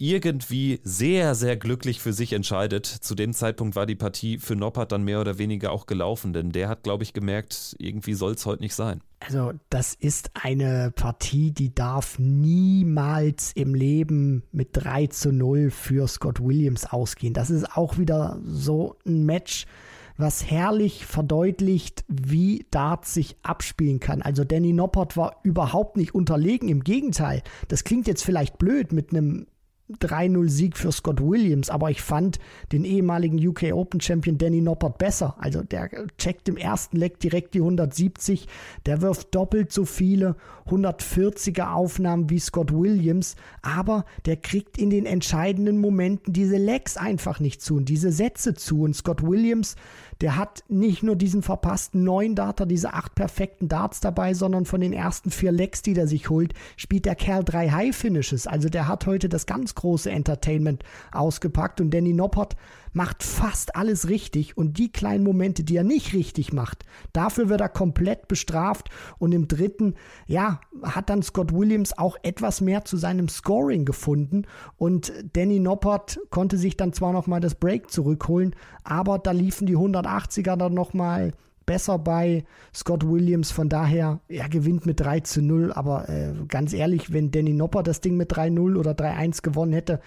[0.00, 2.86] irgendwie sehr, sehr glücklich für sich entscheidet.
[2.86, 6.52] Zu dem Zeitpunkt war die Partie für Noppert dann mehr oder weniger auch gelaufen, denn
[6.52, 9.02] der hat, glaube ich, gemerkt, irgendwie soll es heute nicht sein.
[9.20, 16.08] Also, das ist eine Partie, die darf niemals im Leben mit 3 zu 0 für
[16.08, 17.34] Scott Williams ausgehen.
[17.34, 19.66] Das ist auch wieder so ein Match,
[20.16, 24.22] was herrlich verdeutlicht, wie Darts sich abspielen kann.
[24.22, 27.42] Also Danny Noppert war überhaupt nicht unterlegen, im Gegenteil.
[27.68, 29.46] Das klingt jetzt vielleicht blöd mit einem
[29.98, 32.38] 3-0-Sieg für Scott Williams, aber ich fand
[32.72, 35.36] den ehemaligen UK Open Champion Danny Noppert besser.
[35.38, 38.46] Also der checkt im ersten Leck direkt die 170,
[38.86, 40.36] der wirft doppelt so viele
[40.68, 47.40] 140er Aufnahmen wie Scott Williams, aber der kriegt in den entscheidenden Momenten diese Lecks einfach
[47.40, 49.76] nicht zu und diese Sätze zu und Scott Williams
[50.20, 54.80] der hat nicht nur diesen verpassten neuen Data, diese acht perfekten Darts dabei, sondern von
[54.80, 58.46] den ersten vier Lecks, die er sich holt, spielt der Kerl drei High Finishes.
[58.46, 62.56] Also der hat heute das ganz große Entertainment ausgepackt und Danny Noppert
[62.92, 67.60] macht fast alles richtig und die kleinen Momente, die er nicht richtig macht, dafür wird
[67.60, 69.94] er komplett bestraft und im dritten,
[70.26, 76.18] ja, hat dann Scott Williams auch etwas mehr zu seinem Scoring gefunden und Danny Noppert
[76.30, 79.76] konnte sich dann zwar nochmal das Break zurückholen, aber da liefen die
[80.18, 81.32] 180er dann nochmal
[81.66, 82.44] besser bei
[82.74, 83.50] Scott Williams.
[83.52, 85.72] Von daher, er gewinnt mit 3 zu 0.
[85.72, 90.00] Aber äh, ganz ehrlich, wenn Danny Nopper das Ding mit 3-0 oder 3-1 gewonnen hätte,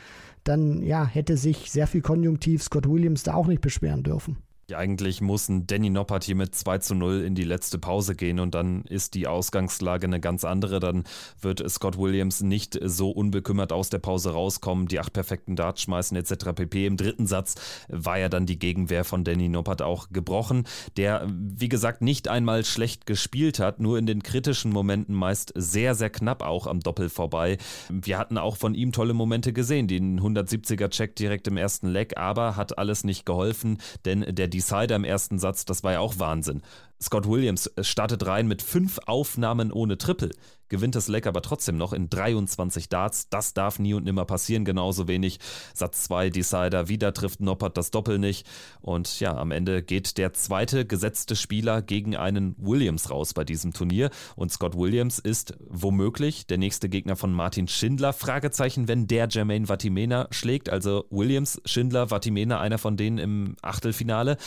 [0.43, 4.37] dann ja, hätte sich sehr viel Konjunktiv Scott Williams da auch nicht beschweren dürfen.
[4.71, 8.39] Eigentlich muss ein Danny Noppert hier mit 2 zu 0 in die letzte Pause gehen
[8.39, 10.79] und dann ist die Ausgangslage eine ganz andere.
[10.79, 11.03] Dann
[11.41, 16.15] wird Scott Williams nicht so unbekümmert aus der Pause rauskommen, die acht perfekten Darts schmeißen
[16.15, 16.53] etc.
[16.55, 16.85] pp.
[16.85, 17.55] Im dritten Satz
[17.89, 20.63] war ja dann die Gegenwehr von Danny Noppert auch gebrochen,
[20.95, 25.93] der wie gesagt nicht einmal schlecht gespielt hat, nur in den kritischen Momenten meist sehr,
[25.93, 27.57] sehr knapp auch am Doppel vorbei.
[27.89, 32.55] Wir hatten auch von ihm tolle Momente gesehen, den 170er-Check direkt im ersten Leg, aber
[32.55, 36.61] hat alles nicht geholfen, denn der Decider im ersten Satz, das war ja auch Wahnsinn.
[37.01, 40.31] Scott Williams startet rein mit fünf Aufnahmen ohne Triple
[40.73, 43.29] gewinnt das Leck aber trotzdem noch in 23 Darts.
[43.29, 45.37] Das darf nie und nimmer passieren, genauso wenig.
[45.75, 48.47] Satz 2 Decider, wieder trifft Noppert das Doppel nicht.
[48.81, 53.71] Und ja, am Ende geht der zweite gesetzte Spieler gegen einen Williams raus bei diesem
[53.71, 54.09] Turnier.
[54.35, 58.11] Und Scott Williams ist womöglich der nächste Gegner von Martin Schindler.
[58.11, 60.69] Fragezeichen, wenn der Jermaine Vatimena schlägt.
[60.69, 64.37] Also Williams, Schindler, Vatimena, einer von denen im Achtelfinale.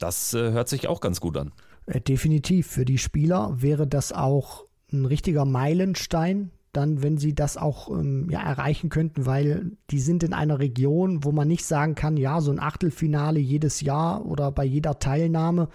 [0.00, 1.52] Das äh, hört sich auch ganz gut an.
[1.86, 2.66] Äh, definitiv.
[2.66, 4.65] Für die Spieler wäre das auch
[5.02, 10.22] ein richtiger Meilenstein, dann, wenn sie das auch ähm, ja, erreichen könnten, weil die sind
[10.22, 14.52] in einer Region, wo man nicht sagen kann, ja, so ein Achtelfinale jedes Jahr oder
[14.52, 15.68] bei jeder Teilnahme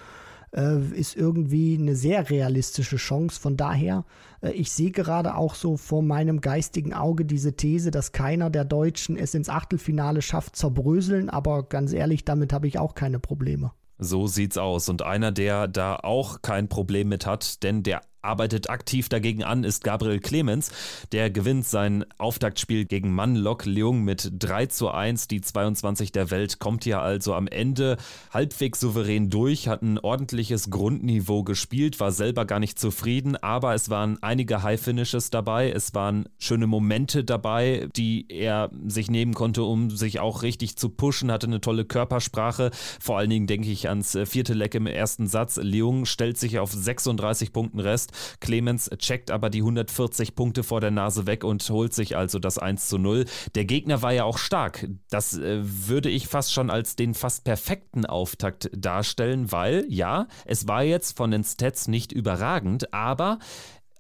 [0.56, 3.40] äh, ist irgendwie eine sehr realistische Chance.
[3.40, 4.06] Von daher,
[4.42, 8.66] äh, ich sehe gerade auch so vor meinem geistigen Auge diese These, dass keiner der
[8.66, 13.72] Deutschen es ins Achtelfinale schafft, zerbröseln, aber ganz ehrlich, damit habe ich auch keine Probleme.
[13.98, 14.90] So sieht's aus.
[14.90, 19.64] Und einer, der da auch kein Problem mit hat, denn der arbeitet aktiv dagegen an,
[19.64, 20.72] ist Gabriel Clemens.
[21.12, 25.28] Der gewinnt sein Auftaktspiel gegen Manlok Leung mit 3 zu 1.
[25.28, 27.98] Die 22 der Welt kommt hier also am Ende
[28.32, 33.90] halbwegs souverän durch, hat ein ordentliches Grundniveau gespielt, war selber gar nicht zufrieden, aber es
[33.90, 39.64] waren einige High Finishes dabei, es waren schöne Momente dabei, die er sich nehmen konnte,
[39.64, 42.72] um sich auch richtig zu pushen, hatte eine tolle Körpersprache.
[43.00, 45.58] Vor allen Dingen denke ich ans vierte Leck im ersten Satz.
[45.58, 48.11] Leung stellt sich auf 36 Punkten Rest.
[48.40, 52.58] Clemens checkt aber die 140 Punkte vor der Nase weg und holt sich also das
[52.58, 53.26] 1 zu 0.
[53.56, 54.88] Der Gegner war ja auch stark.
[55.10, 60.68] Das äh, würde ich fast schon als den fast perfekten Auftakt darstellen, weil ja, es
[60.68, 63.40] war jetzt von den Stats nicht überragend, aber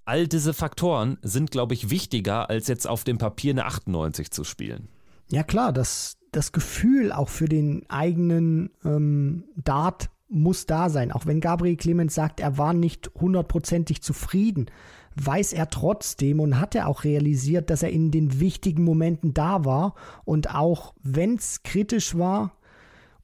[0.05, 4.43] all diese Faktoren sind, glaube ich, wichtiger, als jetzt auf dem Papier eine 98 zu
[4.43, 4.89] spielen.
[5.29, 11.11] Ja klar, das, das Gefühl auch für den eigenen ähm, Dart muss da sein.
[11.11, 14.67] Auch wenn Gabriel Clemens sagt, er war nicht hundertprozentig zufrieden,
[15.15, 19.65] weiß er trotzdem und hat er auch realisiert, dass er in den wichtigen Momenten da
[19.65, 22.53] war und auch wenn es kritisch war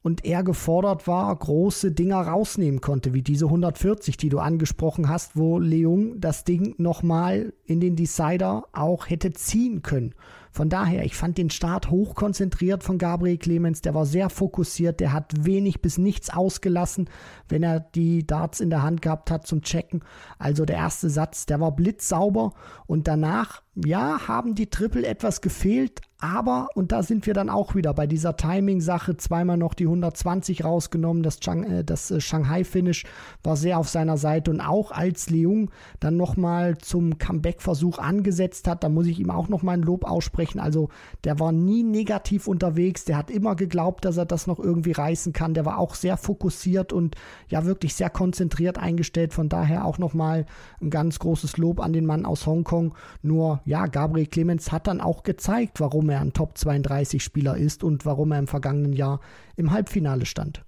[0.02, 5.36] und er gefordert war, große Dinger rausnehmen konnte, wie diese 140, die du angesprochen hast,
[5.36, 10.14] wo Leung das Ding nochmal in den Decider auch hätte ziehen können.
[10.58, 13.80] Von daher, ich fand den Start hochkonzentriert von Gabriel Clemens.
[13.80, 14.98] Der war sehr fokussiert.
[14.98, 17.08] Der hat wenig bis nichts ausgelassen,
[17.48, 20.02] wenn er die Darts in der Hand gehabt hat zum Checken.
[20.36, 22.54] Also der erste Satz, der war blitzsauber.
[22.88, 26.00] Und danach, ja, haben die Triple etwas gefehlt.
[26.20, 30.64] Aber, und da sind wir dann auch wieder bei dieser Timing-Sache, zweimal noch die 120
[30.64, 31.22] rausgenommen.
[31.22, 33.04] Das, äh, das äh, Shanghai-Finish
[33.44, 34.50] war sehr auf seiner Seite.
[34.50, 39.48] Und auch als Leung dann nochmal zum Comeback-Versuch angesetzt hat, da muss ich ihm auch
[39.48, 40.60] nochmal ein Lob aussprechen sprechen.
[40.60, 40.88] Also
[41.24, 45.32] der war nie negativ unterwegs, der hat immer geglaubt, dass er das noch irgendwie reißen
[45.32, 45.54] kann.
[45.54, 47.16] Der war auch sehr fokussiert und
[47.48, 49.34] ja wirklich sehr konzentriert eingestellt.
[49.34, 50.46] Von daher auch nochmal
[50.80, 52.94] ein ganz großes Lob an den Mann aus Hongkong.
[53.22, 57.84] Nur ja, Gabriel Clemens hat dann auch gezeigt, warum er ein Top 32 Spieler ist
[57.84, 59.20] und warum er im vergangenen Jahr
[59.56, 60.64] im Halbfinale stand.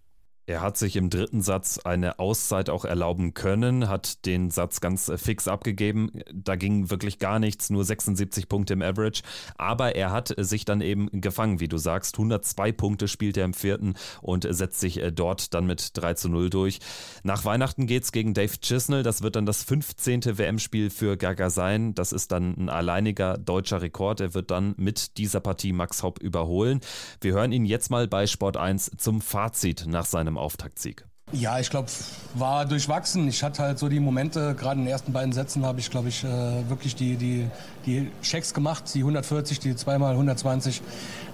[0.51, 5.09] Er hat sich im dritten Satz eine Auszeit auch erlauben können, hat den Satz ganz
[5.09, 6.11] äh, fix abgegeben.
[6.35, 9.23] Da ging wirklich gar nichts, nur 76 Punkte im Average.
[9.59, 12.17] Aber er hat sich dann eben gefangen, wie du sagst.
[12.17, 16.29] 102 Punkte spielt er im vierten und setzt sich äh, dort dann mit 3 zu
[16.29, 16.81] 0 durch.
[17.23, 19.05] Nach Weihnachten geht es gegen Dave Chisnell.
[19.05, 20.37] Das wird dann das 15.
[20.37, 21.95] WM-Spiel für Gaga sein.
[21.95, 24.19] Das ist dann ein alleiniger deutscher Rekord.
[24.19, 26.81] Er wird dann mit dieser Partie Max Hopp überholen.
[27.21, 31.05] Wir hören ihn jetzt mal bei Sport 1 zum Fazit nach seinem Auftaktsieg?
[31.33, 31.89] Ja, ich glaube,
[32.35, 33.29] war durchwachsen.
[33.29, 36.09] Ich hatte halt so die Momente, gerade in den ersten beiden Sätzen habe ich, glaube
[36.09, 37.49] ich, äh, wirklich die, die,
[37.87, 38.93] die Checks gemacht.
[38.95, 40.83] Die 140, die zweimal 120,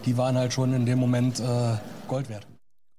[0.05, 1.77] die waren halt schon in dem Moment äh,
[2.09, 2.47] Gold wert.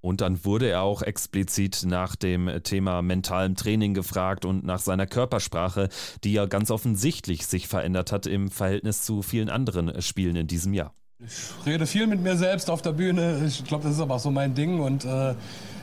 [0.01, 5.05] Und dann wurde er auch explizit nach dem Thema mentalem Training gefragt und nach seiner
[5.05, 5.89] Körpersprache,
[6.23, 10.73] die ja ganz offensichtlich sich verändert hat im Verhältnis zu vielen anderen Spielen in diesem
[10.73, 10.93] Jahr.
[11.19, 13.43] Ich rede viel mit mir selbst auf der Bühne.
[13.47, 15.33] Ich glaube, das ist aber auch so mein Ding und äh,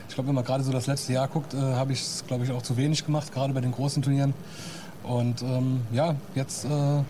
[0.07, 2.43] ich glaube, wenn man gerade so das letzte Jahr guckt, äh, habe ich es, glaube
[2.43, 4.33] ich, auch zu wenig gemacht, gerade bei den großen Turnieren.
[5.03, 7.03] Und ähm, ja, jetzt äh,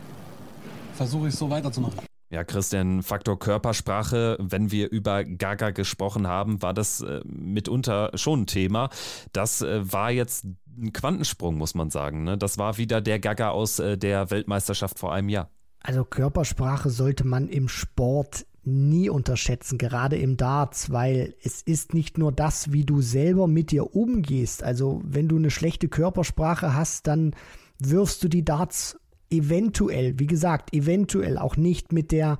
[0.94, 2.00] versuche ich es so weiterzumachen.
[2.30, 8.42] Ja, Christian, Faktor Körpersprache, wenn wir über Gaga gesprochen haben, war das äh, mitunter schon
[8.42, 8.90] ein Thema.
[9.32, 10.46] Das äh, war jetzt
[10.78, 12.24] ein Quantensprung, muss man sagen.
[12.24, 12.38] Ne?
[12.38, 15.50] Das war wieder der Gaga aus äh, der Weltmeisterschaft vor einem Jahr.
[15.82, 22.18] Also Körpersprache sollte man im Sport nie unterschätzen, gerade im Darts, weil es ist nicht
[22.18, 24.64] nur das, wie du selber mit dir umgehst.
[24.64, 27.36] Also wenn du eine schlechte Körpersprache hast, dann
[27.80, 29.00] wirfst du die Darts
[29.30, 32.38] eventuell, wie gesagt, eventuell auch nicht mit der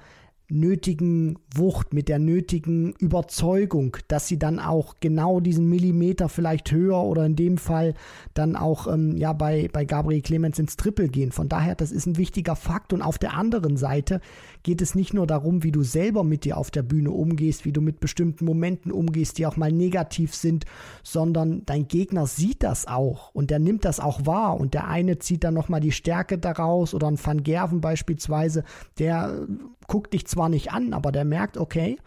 [0.50, 7.02] nötigen Wucht, mit der nötigen Überzeugung, dass sie dann auch genau diesen Millimeter vielleicht höher
[7.02, 7.96] oder in dem Fall
[8.36, 11.32] dann auch ähm, ja bei, bei Gabriel Clemens ins Triple gehen.
[11.32, 12.94] Von daher, das ist ein wichtiger Fakt.
[12.94, 14.22] Und auf der anderen Seite
[14.66, 17.72] geht es nicht nur darum, wie du selber mit dir auf der Bühne umgehst, wie
[17.72, 20.66] du mit bestimmten Momenten umgehst, die auch mal negativ sind,
[21.04, 25.20] sondern dein Gegner sieht das auch und der nimmt das auch wahr und der eine
[25.20, 28.64] zieht dann nochmal die Stärke daraus oder ein Van Gerven beispielsweise,
[28.98, 29.46] der
[29.86, 32.00] guckt dich zwar nicht an, aber der merkt, okay,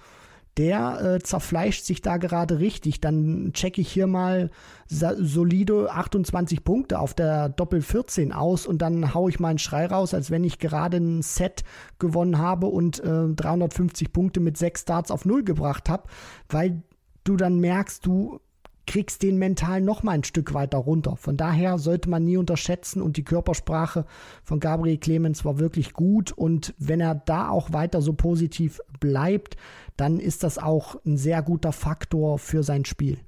[0.59, 3.01] der äh, zerfleischt sich da gerade richtig.
[3.01, 4.51] Dann checke ich hier mal
[4.89, 10.15] solide 28 Punkte auf der Doppel 14 aus und dann haue ich meinen Schrei raus,
[10.15, 11.63] als wenn ich gerade ein Set
[11.99, 16.09] gewonnen habe und äh, 350 Punkte mit sechs Starts auf Null gebracht habe,
[16.49, 16.83] weil
[17.23, 18.41] du dann merkst, du
[18.89, 21.17] kriegst den mental noch mal ein Stück weiter runter.
[21.17, 24.07] Von daher sollte man nie unterschätzen und die Körpersprache
[24.43, 29.57] von Gabriel Clemens war wirklich gut und wenn er da auch weiter so positiv bleibt,
[29.97, 33.19] dann ist das auch ein sehr guter Faktor für sein Spiel.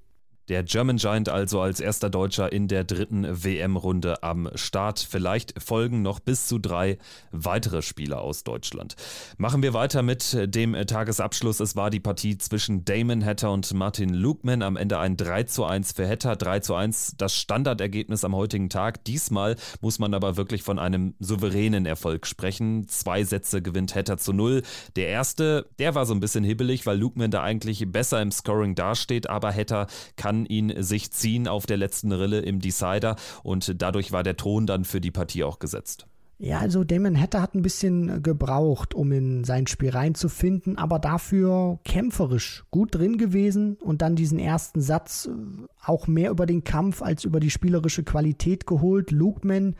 [0.51, 4.99] Der German Giant also als erster Deutscher in der dritten WM-Runde am Start.
[4.99, 6.99] Vielleicht folgen noch bis zu drei
[7.31, 8.97] weitere Spieler aus Deutschland.
[9.39, 11.61] Machen wir weiter mit dem Tagesabschluss.
[11.61, 14.63] Es war die Partie zwischen Damon Hatter und Martin Lukman.
[14.63, 18.71] Am Ende ein 3 zu 1 für Hatter, 3 zu 1 das Standardergebnis am heutigen
[18.71, 19.05] Tag.
[19.05, 22.89] Diesmal muss man aber wirklich von einem souveränen Erfolg sprechen.
[22.89, 24.63] Zwei Sätze gewinnt Hatter zu null.
[24.97, 28.75] Der erste, der war so ein bisschen hibbelig, weil Lukman da eigentlich besser im Scoring
[28.75, 29.87] dasteht, aber Hatter
[30.17, 34.67] kann ihn sich ziehen auf der letzten Rille im Decider und dadurch war der Ton
[34.67, 36.07] dann für die Partie auch gesetzt.
[36.43, 41.79] Ja, also Damon Hatter hat ein bisschen gebraucht, um in sein Spiel reinzufinden, aber dafür
[41.85, 47.03] kämpferisch gut drin gewesen und dann diesen ersten Satz äh, auch mehr über den Kampf
[47.03, 49.11] als über die spielerische Qualität geholt.
[49.11, 49.77] Lukeman,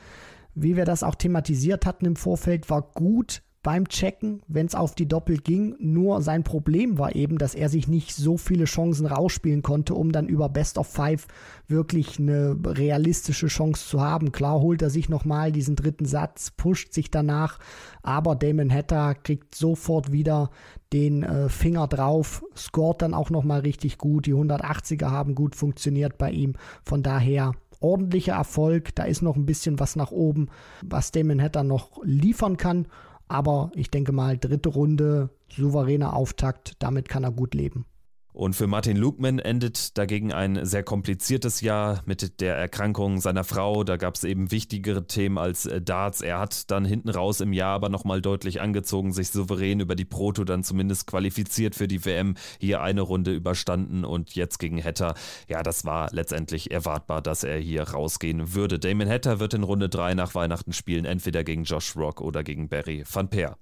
[0.55, 4.95] wie wir das auch thematisiert hatten im Vorfeld, war gut, beim Checken, wenn es auf
[4.95, 5.77] die Doppel ging.
[5.79, 10.13] Nur sein Problem war eben, dass er sich nicht so viele Chancen rausspielen konnte, um
[10.13, 11.27] dann über Best of Five
[11.69, 14.33] wirklich eine realistische Chance zu haben.
[14.33, 17.59] Klar holt er sich nochmal diesen dritten Satz, pusht sich danach,
[18.03, 20.51] aber Damon Hatter kriegt sofort wieder
[20.93, 24.27] den äh, Finger drauf, scoret dann auch nochmal richtig gut.
[24.27, 26.55] Die 180er haben gut funktioniert bei ihm.
[26.83, 28.95] Von daher ordentlicher Erfolg.
[28.95, 30.49] Da ist noch ein bisschen was nach oben,
[30.83, 32.87] was Damon Hatter noch liefern kann.
[33.31, 37.87] Aber ich denke mal, dritte Runde, souveräner Auftakt, damit kann er gut leben.
[38.33, 43.83] Und für Martin Lugman endet dagegen ein sehr kompliziertes Jahr mit der Erkrankung seiner Frau.
[43.83, 46.21] Da gab es eben wichtigere Themen als äh, Darts.
[46.21, 50.05] Er hat dann hinten raus im Jahr aber nochmal deutlich angezogen, sich souverän über die
[50.05, 55.15] Proto dann zumindest qualifiziert für die WM, hier eine Runde überstanden und jetzt gegen Hetter.
[55.49, 58.79] Ja, das war letztendlich erwartbar, dass er hier rausgehen würde.
[58.79, 62.69] Damon Hetter wird in Runde 3 nach Weihnachten spielen, entweder gegen Josh Rock oder gegen
[62.69, 63.57] Barry van Peer.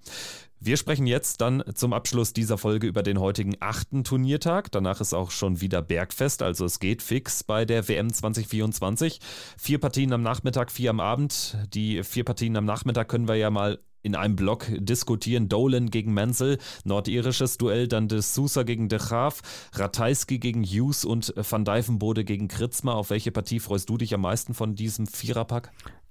[0.60, 4.72] Wir sprechen jetzt dann zum Abschluss dieser Folge über den heutigen achten Turniertag.
[4.72, 9.20] Danach ist auch schon wieder Bergfest, also es geht fix bei der WM 2024.
[9.56, 11.56] Vier Partien am Nachmittag, vier am Abend.
[11.74, 15.48] Die vier Partien am Nachmittag können wir ja mal in einem Block diskutieren.
[15.48, 19.42] Dolan gegen Menzel, nordirisches Duell, dann de Sousa gegen de Graaf,
[19.74, 22.96] Ratajski gegen Hughes und Van Dijvenbode gegen Kritzmer.
[22.96, 25.70] Auf welche Partie freust du dich am meisten von diesem Viererpack?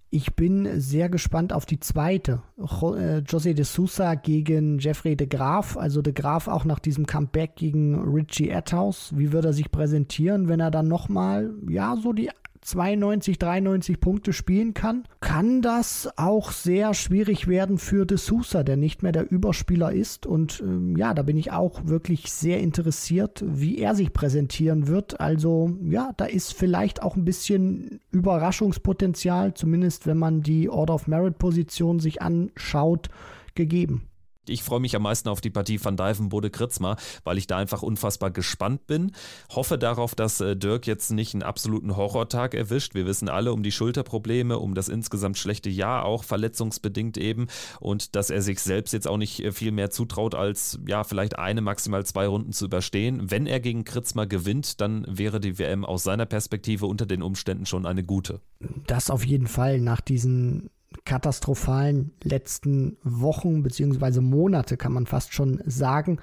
[0.09, 2.41] Ich bin sehr gespannt auf die zweite.
[2.57, 5.75] Äh, José de Sousa gegen Jeffrey de Graaf.
[5.75, 9.11] Also de Graaf auch nach diesem Comeback gegen Richie Atthaus.
[9.17, 12.29] Wie wird er sich präsentieren, wenn er dann nochmal, ja, so die
[12.67, 18.75] 92, 93 Punkte spielen kann, kann das auch sehr schwierig werden für De Sousa, der
[18.75, 20.25] nicht mehr der Überspieler ist.
[20.25, 25.21] Und ähm, ja, da bin ich auch wirklich sehr interessiert, wie er sich präsentieren wird.
[25.21, 31.07] Also ja, da ist vielleicht auch ein bisschen Überraschungspotenzial, zumindest wenn man die Order of
[31.07, 33.07] Merit Position sich anschaut,
[33.55, 34.07] gegeben.
[34.49, 37.81] Ich freue mich am meisten auf die Partie van Dijvenbode Kritzmer, weil ich da einfach
[37.81, 39.11] unfassbar gespannt bin.
[39.49, 42.95] Hoffe darauf, dass äh, Dirk jetzt nicht einen absoluten Horrortag erwischt.
[42.95, 47.47] Wir wissen alle um die Schulterprobleme, um das insgesamt schlechte Jahr, auch verletzungsbedingt eben.
[47.79, 51.37] Und dass er sich selbst jetzt auch nicht äh, viel mehr zutraut, als ja, vielleicht
[51.37, 53.29] eine, maximal zwei Runden zu überstehen.
[53.29, 57.65] Wenn er gegen Kritzmer gewinnt, dann wäre die WM aus seiner Perspektive unter den Umständen
[57.65, 58.41] schon eine gute.
[58.87, 60.69] Das auf jeden Fall nach diesen
[61.07, 64.19] katastrophalen letzten Wochen bzw.
[64.19, 66.19] Monate, kann man fast schon sagen.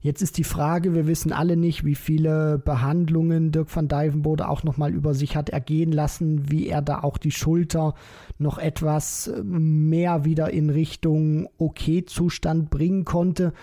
[0.00, 4.62] Jetzt ist die Frage, wir wissen alle nicht, wie viele Behandlungen Dirk van Dijvenbode auch
[4.62, 7.94] nochmal über sich hat ergehen lassen, wie er da auch die Schulter
[8.36, 13.54] noch etwas mehr wieder in Richtung Okay-Zustand bringen konnte.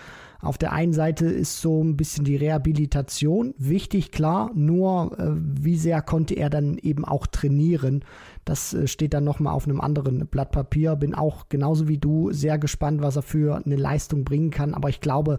[0.42, 5.76] Auf der einen Seite ist so ein bisschen die Rehabilitation wichtig, klar, nur äh, wie
[5.76, 8.04] sehr konnte er dann eben auch trainieren.
[8.44, 10.96] Das äh, steht dann nochmal auf einem anderen Blatt Papier.
[10.96, 14.74] Bin auch genauso wie du sehr gespannt, was er für eine Leistung bringen kann.
[14.74, 15.38] Aber ich glaube,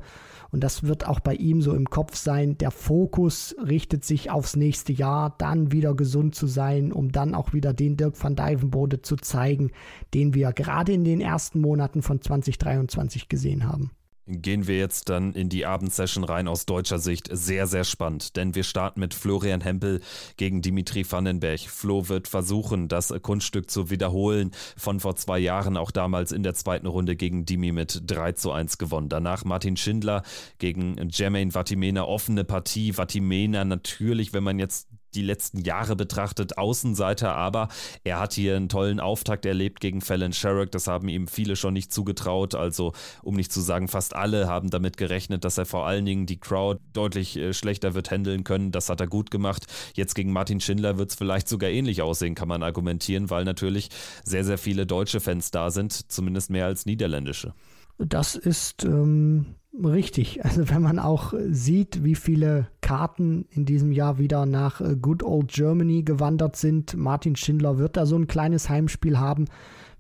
[0.51, 4.56] und das wird auch bei ihm so im Kopf sein, der Fokus richtet sich aufs
[4.56, 9.01] nächste Jahr, dann wieder gesund zu sein, um dann auch wieder den Dirk van Dijvenbode
[9.01, 9.72] zu zeigen,
[10.14, 13.91] den wir gerade in den ersten Monaten von 2023 gesehen haben
[14.28, 17.30] gehen wir jetzt dann in die Abendsession rein aus deutscher Sicht.
[17.32, 20.01] Sehr, sehr spannend, denn wir starten mit Florian Hempel
[20.38, 21.59] gegen Dimitri Vandenberg.
[21.59, 26.53] Flo wird versuchen, das Kunststück zu wiederholen von vor zwei Jahren, auch damals in der
[26.53, 29.09] zweiten Runde gegen Dimi mit 3 zu 1 gewonnen.
[29.09, 30.24] Danach Martin Schindler
[30.57, 32.93] gegen Jermaine Vatimena, offene Partie.
[32.93, 37.70] Vatimena natürlich, wenn man jetzt die letzten Jahre betrachtet Außenseiter, aber
[38.03, 40.72] er hat hier einen tollen Auftakt erlebt gegen Fallon Sherrock.
[40.72, 42.55] Das haben ihm viele schon nicht zugetraut.
[42.55, 46.26] Also, um nicht zu sagen, fast alle haben damit gerechnet, dass er vor allen Dingen
[46.26, 48.72] die Crowd deutlich äh, schlechter wird handeln können.
[48.72, 49.66] Das hat er gut gemacht.
[49.93, 53.89] Jetzt gegen Martin Schindler wird es vielleicht sogar ähnlich aussehen, kann man argumentieren, weil natürlich
[54.24, 57.53] sehr, sehr viele deutsche Fans da sind, zumindest mehr als niederländische.
[57.98, 60.39] Das ist ähm, richtig.
[60.44, 65.24] Also wenn man auch sieht, wie viele Karten in diesem Jahr wieder nach äh, Good
[65.24, 69.46] Old Germany gewandert sind, Martin Schindler wird da so ein kleines Heimspiel haben,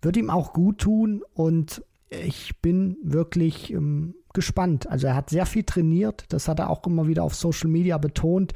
[0.01, 4.87] wird ihm auch gut tun und ich bin wirklich ähm, gespannt.
[4.87, 7.97] Also er hat sehr viel trainiert, das hat er auch immer wieder auf Social Media
[7.97, 8.53] betont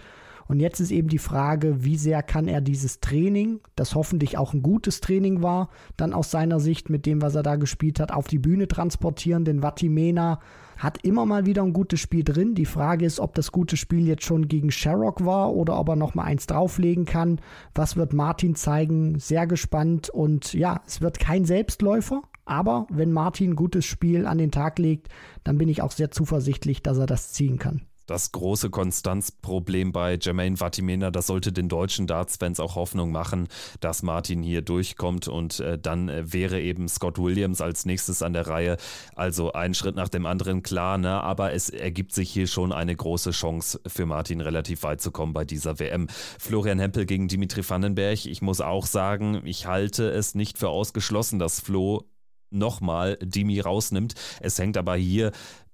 [0.47, 4.53] und jetzt ist eben die Frage, wie sehr kann er dieses Training, das hoffentlich auch
[4.53, 8.11] ein gutes Training war, dann aus seiner Sicht mit dem, was er da gespielt hat,
[8.11, 9.45] auf die Bühne transportieren.
[9.45, 10.39] Denn Vatimena
[10.77, 12.55] hat immer mal wieder ein gutes Spiel drin.
[12.55, 15.95] Die Frage ist, ob das gute Spiel jetzt schon gegen Sherrock war oder ob er
[15.95, 17.41] noch mal eins drauflegen kann.
[17.75, 19.19] Was wird Martin zeigen?
[19.19, 20.09] Sehr gespannt.
[20.09, 22.21] Und ja, es wird kein Selbstläufer.
[22.45, 25.09] Aber wenn Martin gutes Spiel an den Tag legt,
[25.43, 30.17] dann bin ich auch sehr zuversichtlich, dass er das ziehen kann das große Konstanzproblem bei
[30.19, 33.47] Jermaine Vatimena, das sollte den deutschen Darts-Fans auch Hoffnung machen,
[33.81, 38.33] dass Martin hier durchkommt und äh, dann äh, wäre eben Scott Williams als nächstes an
[38.33, 38.77] der Reihe.
[39.15, 41.21] Also ein Schritt nach dem anderen, klar, ne?
[41.21, 45.33] aber es ergibt sich hier schon eine große Chance für Martin relativ weit zu kommen
[45.33, 46.07] bei dieser WM.
[46.39, 51.39] Florian Hempel gegen Dimitri Vandenberg, ich muss auch sagen, ich halte es nicht für ausgeschlossen,
[51.39, 52.05] dass Flo
[52.49, 54.13] nochmal Dimi rausnimmt.
[54.39, 55.31] Es hängt aber hier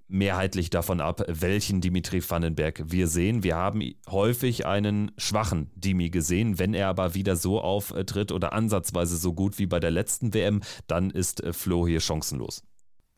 [0.08, 3.42] mehrheitlich davon ab, welchen Dimitri Vandenberg wir sehen.
[3.42, 6.58] Wir haben häufig einen schwachen Dimi gesehen.
[6.58, 10.60] Wenn er aber wieder so auftritt oder ansatzweise so gut wie bei der letzten WM,
[10.86, 12.62] dann ist äh, Flo hier chancenlos.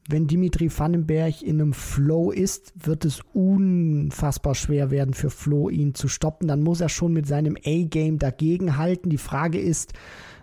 [0.09, 5.95] Wenn Dimitri Vandenberg in einem Flow ist, wird es unfassbar schwer werden für Flo, ihn
[5.95, 6.47] zu stoppen.
[6.47, 9.11] Dann muss er schon mit seinem A-Game dagegenhalten.
[9.11, 9.95] Die Frage ist,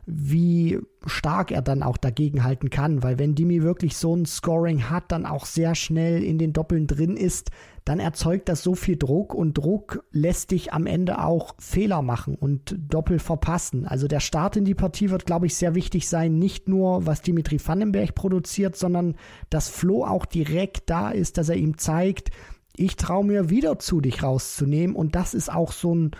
[0.05, 5.11] wie stark er dann auch dagegenhalten kann, weil wenn Dimi wirklich so ein Scoring hat,
[5.11, 7.51] dann auch sehr schnell in den Doppeln drin ist,
[7.85, 12.35] dann erzeugt das so viel Druck und Druck lässt dich am Ende auch Fehler machen
[12.35, 13.85] und Doppel verpassen.
[13.85, 17.21] Also der Start in die Partie wird, glaube ich, sehr wichtig sein, nicht nur was
[17.21, 19.15] Dimitri Vandenberg produziert, sondern
[19.49, 22.29] dass Flo auch direkt da ist, dass er ihm zeigt,
[22.75, 24.95] ich traue mir wieder zu, dich rauszunehmen.
[24.95, 26.11] Und das ist auch so ein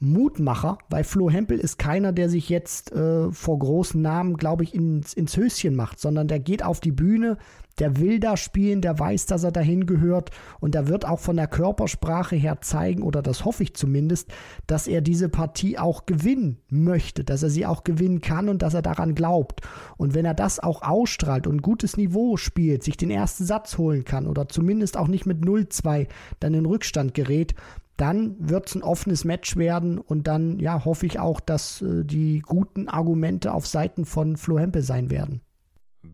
[0.00, 4.74] Mutmacher, weil Flo Hempel ist keiner, der sich jetzt äh, vor großen Namen, glaube ich,
[4.74, 7.36] ins, ins Höschen macht, sondern der geht auf die Bühne,
[7.78, 11.36] der will da spielen, der weiß, dass er dahin gehört und der wird auch von
[11.36, 14.32] der Körpersprache her zeigen, oder das hoffe ich zumindest,
[14.66, 18.74] dass er diese Partie auch gewinnen möchte, dass er sie auch gewinnen kann und dass
[18.74, 19.60] er daran glaubt.
[19.98, 24.04] Und wenn er das auch ausstrahlt und gutes Niveau spielt, sich den ersten Satz holen
[24.04, 27.54] kann oder zumindest auch nicht mit 0-2 dann in Rückstand gerät,
[28.00, 32.04] dann wird es ein offenes Match werden und dann ja hoffe ich auch, dass äh,
[32.04, 35.42] die guten Argumente auf Seiten von Flo Hempel sein werden.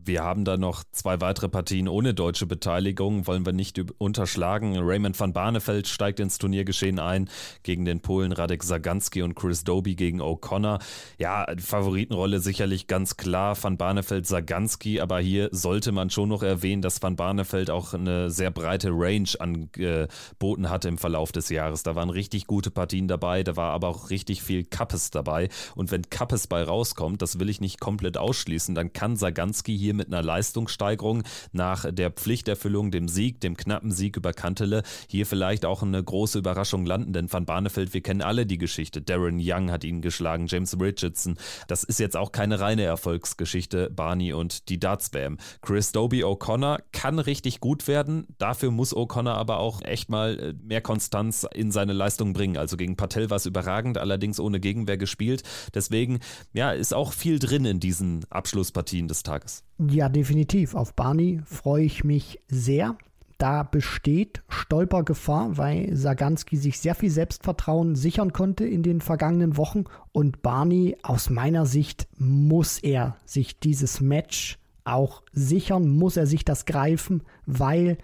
[0.07, 4.77] Wir haben da noch zwei weitere Partien ohne deutsche Beteiligung, wollen wir nicht unterschlagen.
[4.79, 7.29] Raymond van Barneveld steigt ins Turniergeschehen ein
[7.63, 10.79] gegen den Polen Radek Saganski und Chris Doby gegen O'Connor.
[11.19, 16.81] Ja, Favoritenrolle sicherlich ganz klar van Barneveld Saganski, aber hier sollte man schon noch erwähnen,
[16.81, 21.83] dass van Barneveld auch eine sehr breite Range angeboten hat im Verlauf des Jahres.
[21.83, 25.91] Da waren richtig gute Partien dabei, da war aber auch richtig viel Kappes dabei und
[25.91, 30.07] wenn Kappes bei rauskommt, das will ich nicht komplett ausschließen, dann kann Saganski hier mit
[30.07, 35.83] einer Leistungssteigerung nach der Pflichterfüllung, dem Sieg, dem knappen Sieg über Kantele hier vielleicht auch
[35.83, 37.13] eine große Überraschung landen.
[37.13, 39.01] Denn Van Barneveld, wir kennen alle die Geschichte.
[39.01, 41.37] Darren Young hat ihn geschlagen, James Richardson.
[41.67, 45.37] Das ist jetzt auch keine reine Erfolgsgeschichte, Barney und die Darts-WM.
[45.61, 48.27] Chris Doby O'Connor kann richtig gut werden.
[48.37, 52.57] Dafür muss O'Connor aber auch echt mal äh, mehr Konstanz in seine Leistung bringen.
[52.57, 55.43] Also gegen Patel war es überragend, allerdings ohne Gegenwehr gespielt.
[55.73, 56.19] Deswegen,
[56.53, 59.63] ja, ist auch viel drin in diesen Abschlusspartien des Tages.
[59.89, 60.75] Ja, definitiv.
[60.75, 62.97] Auf Barney freue ich mich sehr.
[63.37, 69.83] da besteht Stolpergefahr, weil Saganski sich sehr viel Selbstvertrauen sichern konnte in den vergangenen Wochen.
[70.11, 76.45] Und Barney, aus meiner Sicht, muss er sich dieses Match auch sichern, muss er sich
[76.45, 77.97] das greifen, weil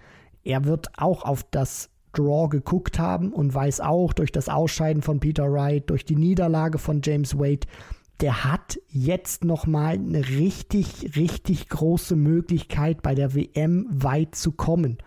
[0.44, 5.18] er wird auch auf das Draw geguckt haben und weiß auch durch das Ausscheiden von
[5.18, 7.66] Peter Wright, durch die Niederlage von James Wade,
[8.20, 14.98] der hat jetzt nochmal eine richtig, richtig große Möglichkeit bei der WM weit zu kommen.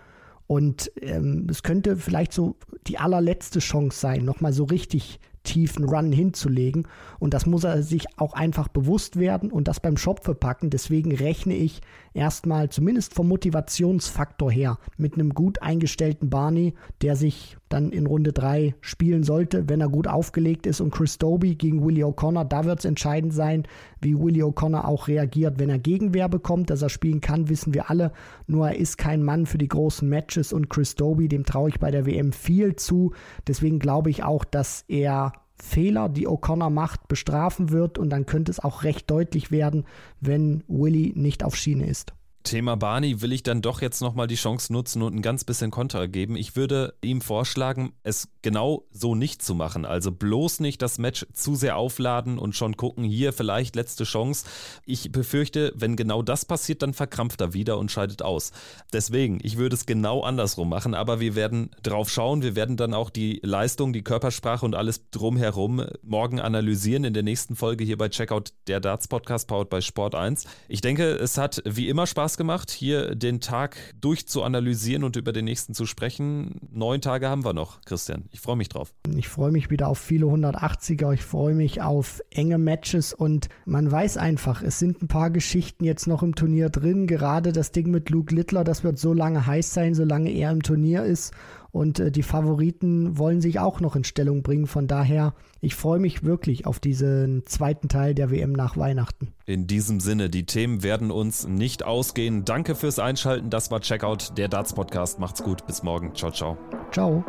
[0.45, 2.55] Und ähm, es könnte vielleicht so
[2.87, 6.87] die allerletzte Chance sein, nochmal so richtig tiefen Run hinzulegen.
[7.19, 10.69] Und das muss er sich auch einfach bewusst werden und das beim Shop verpacken.
[10.69, 11.81] Deswegen rechne ich
[12.13, 18.31] erstmal zumindest vom Motivationsfaktor her mit einem gut eingestellten Barney, der sich dann in Runde
[18.33, 20.81] 3 spielen sollte, wenn er gut aufgelegt ist.
[20.81, 23.63] Und Chris Doby gegen Willie O'Connor, da wird es entscheidend sein,
[24.01, 25.59] wie Willie O'Connor auch reagiert.
[25.59, 28.11] Wenn er Gegenwehr bekommt, dass er spielen kann, wissen wir alle.
[28.47, 31.79] Nur er ist kein Mann für die großen Matches und Chris Doby, dem traue ich
[31.79, 33.13] bei der WM viel zu.
[33.47, 38.51] Deswegen glaube ich auch, dass er Fehler, die O'Connor macht, bestrafen wird und dann könnte
[38.51, 39.85] es auch recht deutlich werden,
[40.21, 42.13] wenn Willy nicht auf Schiene ist.
[42.47, 45.69] Thema Barney will ich dann doch jetzt nochmal die Chance nutzen und ein ganz bisschen
[45.69, 46.37] Konter geben.
[46.37, 49.83] Ich würde ihm vorschlagen, es genau so nicht zu machen.
[49.83, 54.45] Also bloß nicht das Match zu sehr aufladen und schon gucken, hier vielleicht letzte Chance.
[54.85, 58.53] Ich befürchte, wenn genau das passiert, dann verkrampft er wieder und scheidet aus.
[58.93, 62.41] Deswegen, ich würde es genau andersrum machen, aber wir werden drauf schauen.
[62.41, 67.23] Wir werden dann auch die Leistung, die Körpersprache und alles drumherum morgen analysieren in der
[67.23, 70.45] nächsten Folge hier bei Checkout der Darts Podcast powered bei Sport 1.
[70.69, 72.07] Ich denke, es hat wie immer
[72.37, 76.59] Spaß gemacht, hier den Tag durchzuanalysieren und über den nächsten zu sprechen.
[76.71, 78.25] Neun Tage haben wir noch, Christian.
[78.31, 78.93] Ich freue mich drauf.
[79.15, 81.13] Ich freue mich wieder auf viele 180er.
[81.13, 85.83] Ich freue mich auf enge Matches und man weiß einfach, es sind ein paar Geschichten
[85.83, 87.07] jetzt noch im Turnier drin.
[87.07, 90.61] Gerade das Ding mit Luke Littler, das wird so lange heiß sein, solange er im
[90.61, 91.33] Turnier ist.
[91.77, 94.65] Und äh, die Favoriten wollen sich auch noch in Stellung bringen.
[94.65, 99.27] Von daher, ich freue mich wirklich auf diesen zweiten Teil der WM nach Weihnachten.
[99.45, 102.45] In diesem Sinne, die Themen werden uns nicht ausgehen.
[102.45, 103.51] Danke fürs Einschalten.
[103.51, 105.19] Das war Checkout, der Darts Podcast.
[105.19, 105.67] Macht's gut.
[105.67, 106.15] Bis morgen.
[106.15, 106.57] Ciao, ciao.
[106.91, 107.23] Ciao.